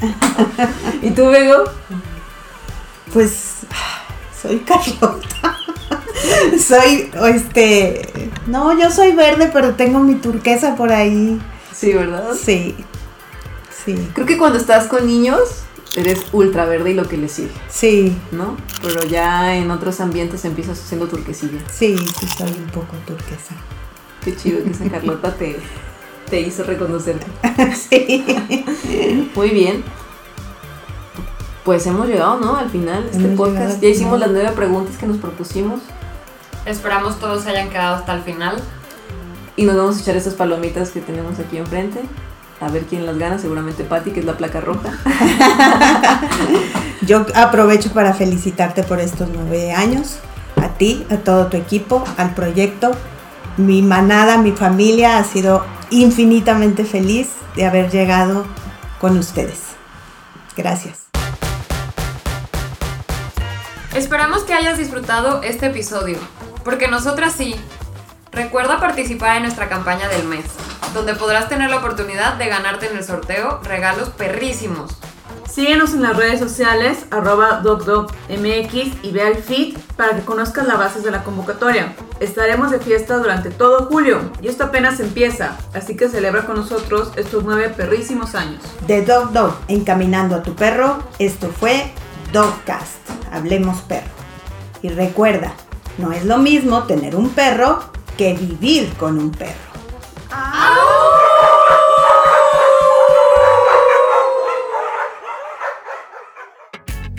¿Y 1.02 1.10
tú, 1.10 1.28
Bego? 1.28 1.64
Pues 3.12 3.58
soy 4.40 4.58
Carlota. 4.60 5.56
soy, 6.58 7.10
este, 7.34 8.30
no, 8.46 8.78
yo 8.78 8.90
soy 8.90 9.12
verde, 9.12 9.50
pero 9.52 9.74
tengo 9.74 9.98
mi 10.00 10.14
turquesa 10.16 10.76
por 10.76 10.92
ahí. 10.92 11.40
Sí, 11.74 11.92
¿verdad? 11.92 12.30
Sí, 12.40 12.76
sí, 13.84 14.08
Creo 14.14 14.26
que 14.26 14.38
cuando 14.38 14.58
estás 14.58 14.86
con 14.86 15.06
niños 15.06 15.40
eres 15.96 16.20
ultra 16.32 16.64
verde 16.64 16.92
y 16.92 16.94
lo 16.94 17.08
que 17.08 17.16
le 17.16 17.28
sigue, 17.28 17.50
sí, 17.68 18.16
¿no? 18.30 18.56
Pero 18.82 19.04
ya 19.04 19.56
en 19.56 19.70
otros 19.70 20.00
ambientes 20.00 20.44
empiezas 20.44 20.78
siendo 20.78 21.08
turquesilla. 21.08 21.58
sí, 21.70 21.96
sí 21.98 22.26
soy 22.36 22.50
un 22.50 22.70
poco 22.70 22.96
turquesa. 23.06 23.54
Qué 24.24 24.36
chido 24.36 24.62
que 24.62 24.70
esa 24.70 24.88
Carlota 24.88 25.34
te, 25.34 25.56
te 26.30 26.40
hizo 26.40 26.62
reconocerte. 26.62 27.26
sí. 27.74 28.24
Muy 29.34 29.50
bien. 29.50 29.82
Pues 31.64 31.86
hemos 31.86 32.08
llegado, 32.08 32.38
¿no? 32.38 32.56
Al 32.56 32.70
final 32.70 33.04
de 33.04 33.10
este 33.10 33.24
Hemos 33.24 33.36
podcast. 33.36 33.80
Ya 33.80 33.88
hicimos 33.88 34.20
las 34.20 34.30
nueve 34.30 34.50
preguntas 34.54 34.96
que 34.96 35.06
nos 35.06 35.18
propusimos. 35.18 35.80
Esperamos 36.64 37.18
todos 37.18 37.42
se 37.42 37.50
hayan 37.50 37.70
quedado 37.70 37.96
hasta 37.96 38.14
el 38.14 38.22
final. 38.22 38.56
Y 39.56 39.64
nos 39.64 39.76
vamos 39.76 39.96
a 39.96 40.00
echar 40.00 40.16
estas 40.16 40.34
palomitas 40.34 40.90
que 40.90 41.00
tenemos 41.00 41.38
aquí 41.38 41.58
enfrente. 41.58 42.00
A 42.60 42.68
ver 42.68 42.84
quién 42.84 43.04
las 43.04 43.18
gana. 43.18 43.38
Seguramente 43.38 43.84
Patty, 43.84 44.12
que 44.12 44.20
es 44.20 44.26
la 44.26 44.36
placa 44.36 44.60
roja. 44.60 44.92
Yo 47.02 47.26
aprovecho 47.34 47.92
para 47.92 48.14
felicitarte 48.14 48.84
por 48.84 49.00
estos 49.00 49.28
nueve 49.34 49.72
años, 49.72 50.18
a 50.56 50.68
ti, 50.68 51.04
a 51.10 51.16
todo 51.16 51.46
tu 51.46 51.56
equipo, 51.56 52.04
al 52.16 52.34
proyecto. 52.34 52.92
Mi 53.56 53.82
manada, 53.82 54.38
mi 54.38 54.52
familia 54.52 55.18
ha 55.18 55.24
sido 55.24 55.64
infinitamente 55.90 56.84
feliz 56.84 57.28
de 57.56 57.66
haber 57.66 57.90
llegado 57.90 58.46
con 59.00 59.18
ustedes. 59.18 59.60
Gracias. 60.56 61.00
Esperamos 63.94 64.44
que 64.44 64.54
hayas 64.54 64.78
disfrutado 64.78 65.42
este 65.42 65.66
episodio, 65.66 66.16
porque 66.64 66.88
nosotras 66.88 67.34
sí. 67.36 67.56
Recuerda 68.30 68.80
participar 68.80 69.36
en 69.36 69.42
nuestra 69.42 69.68
campaña 69.68 70.08
del 70.08 70.26
mes, 70.26 70.44
donde 70.94 71.14
podrás 71.14 71.48
tener 71.48 71.68
la 71.68 71.78
oportunidad 71.78 72.34
de 72.34 72.48
ganarte 72.48 72.86
en 72.90 72.96
el 72.96 73.04
sorteo 73.04 73.60
regalos 73.62 74.08
perrísimos. 74.10 74.96
Síguenos 75.52 75.92
en 75.92 76.00
las 76.00 76.16
redes 76.16 76.40
sociales, 76.40 77.04
arroba 77.10 77.60
DocDocMX 77.62 79.04
y 79.04 79.10
ve 79.12 79.22
al 79.22 79.34
feed 79.36 79.76
para 79.98 80.16
que 80.16 80.24
conozcas 80.24 80.66
las 80.66 80.78
bases 80.78 81.04
de 81.04 81.10
la 81.10 81.22
convocatoria. 81.24 81.94
Estaremos 82.20 82.70
de 82.70 82.78
fiesta 82.78 83.18
durante 83.18 83.50
todo 83.50 83.84
julio 83.84 84.32
y 84.40 84.48
esto 84.48 84.64
apenas 84.64 84.98
empieza, 84.98 85.58
así 85.74 85.94
que 85.94 86.08
celebra 86.08 86.46
con 86.46 86.56
nosotros 86.56 87.12
estos 87.16 87.44
nueve 87.44 87.68
perrísimos 87.68 88.34
años. 88.34 88.62
De 88.86 89.04
Dog 89.04 89.32
Dog, 89.32 89.54
encaminando 89.68 90.36
a 90.36 90.42
tu 90.42 90.54
perro, 90.54 91.02
esto 91.18 91.50
fue 91.50 91.92
Dogcast. 92.32 92.96
Hablemos 93.30 93.82
perro. 93.82 94.08
Y 94.80 94.88
recuerda, 94.88 95.52
no 95.98 96.12
es 96.12 96.24
lo 96.24 96.38
mismo 96.38 96.84
tener 96.84 97.16
un 97.16 97.30
perro 97.30 97.80
que 98.16 98.34
vivir 98.34 98.92
con 98.94 99.18
un 99.18 99.30
perro. 99.30 99.72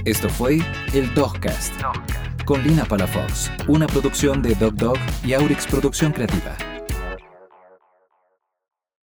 Esto 0.05 0.29
fue 0.29 0.59
el 0.93 1.13
Dogcast 1.13 1.73
con 2.45 2.61
Lina 2.61 2.83
Palafox, 2.83 3.49
una 3.67 3.87
producción 3.87 4.41
de 4.41 4.53
Dog 4.55 4.75
Dog 4.75 4.97
y 5.23 5.33
Aurix 5.33 5.65
Producción 5.65 6.11
Creativa. 6.11 6.72